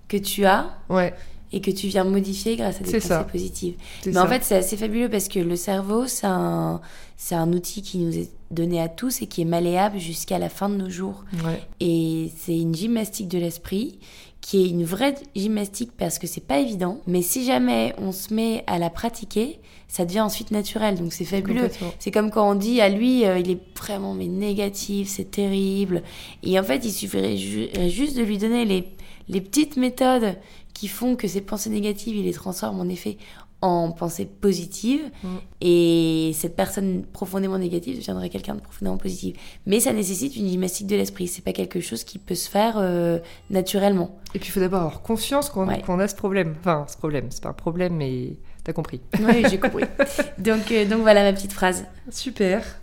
[0.07, 1.13] que tu as Ouais,
[1.53, 3.23] et que tu viens modifier grâce à des pensées ça.
[3.23, 3.75] positives.
[4.05, 4.23] Mais ça.
[4.23, 6.79] en fait, c'est assez fabuleux parce que le cerveau, c'est un,
[7.17, 10.49] c'est un outil qui nous est donné à tous et qui est malléable jusqu'à la
[10.49, 11.23] fin de nos jours.
[11.45, 11.61] Ouais.
[11.79, 13.99] Et c'est une gymnastique de l'esprit
[14.39, 16.99] qui est une vraie gymnastique parce que c'est pas évident.
[17.05, 20.95] Mais si jamais on se met à la pratiquer, ça devient ensuite naturel.
[20.97, 21.69] Donc c'est fabuleux.
[21.99, 26.01] C'est comme quand on dit à lui, euh, il est vraiment mais négatif, c'est terrible.
[26.43, 28.87] Et en fait, il suffirait ju- juste de lui donner les,
[29.29, 30.35] les petites méthodes
[30.81, 33.19] qui font que ces pensées négatives, il les transforme en effet
[33.61, 35.11] en pensées positives.
[35.23, 35.27] Mm.
[35.61, 39.35] Et cette personne profondément négative deviendrait quelqu'un de profondément positif.
[39.67, 41.27] Mais ça nécessite une gymnastique de l'esprit.
[41.27, 43.19] C'est pas quelque chose qui peut se faire euh,
[43.51, 44.17] naturellement.
[44.33, 45.83] Et puis, il faut d'abord avoir conscience qu'on Ouais.
[45.87, 46.55] a ce problème.
[46.61, 49.01] Enfin, ce problème, c'est pas un problème, mais t'as compris.
[49.19, 49.83] Oui, j'ai compris.
[50.39, 51.85] donc, euh, donc voilà ma petite phrase.
[52.09, 52.80] Super.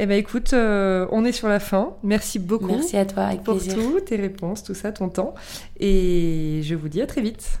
[0.00, 1.94] Eh ben écoute, euh, on est sur la fin.
[2.04, 3.74] Merci beaucoup Merci à toi, avec pour plaisir.
[3.74, 5.34] tout, tes réponses, tout ça, ton temps.
[5.80, 7.58] Et je vous dis à très vite.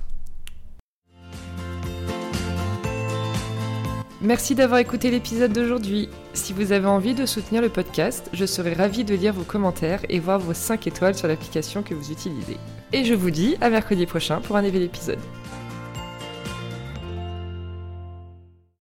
[4.20, 6.08] Merci d'avoir écouté l'épisode d'aujourd'hui.
[6.32, 10.00] Si vous avez envie de soutenir le podcast, je serai ravie de lire vos commentaires
[10.08, 12.56] et voir vos 5 étoiles sur l'application que vous utilisez.
[12.92, 15.18] Et je vous dis à mercredi prochain pour un nouvel épisode.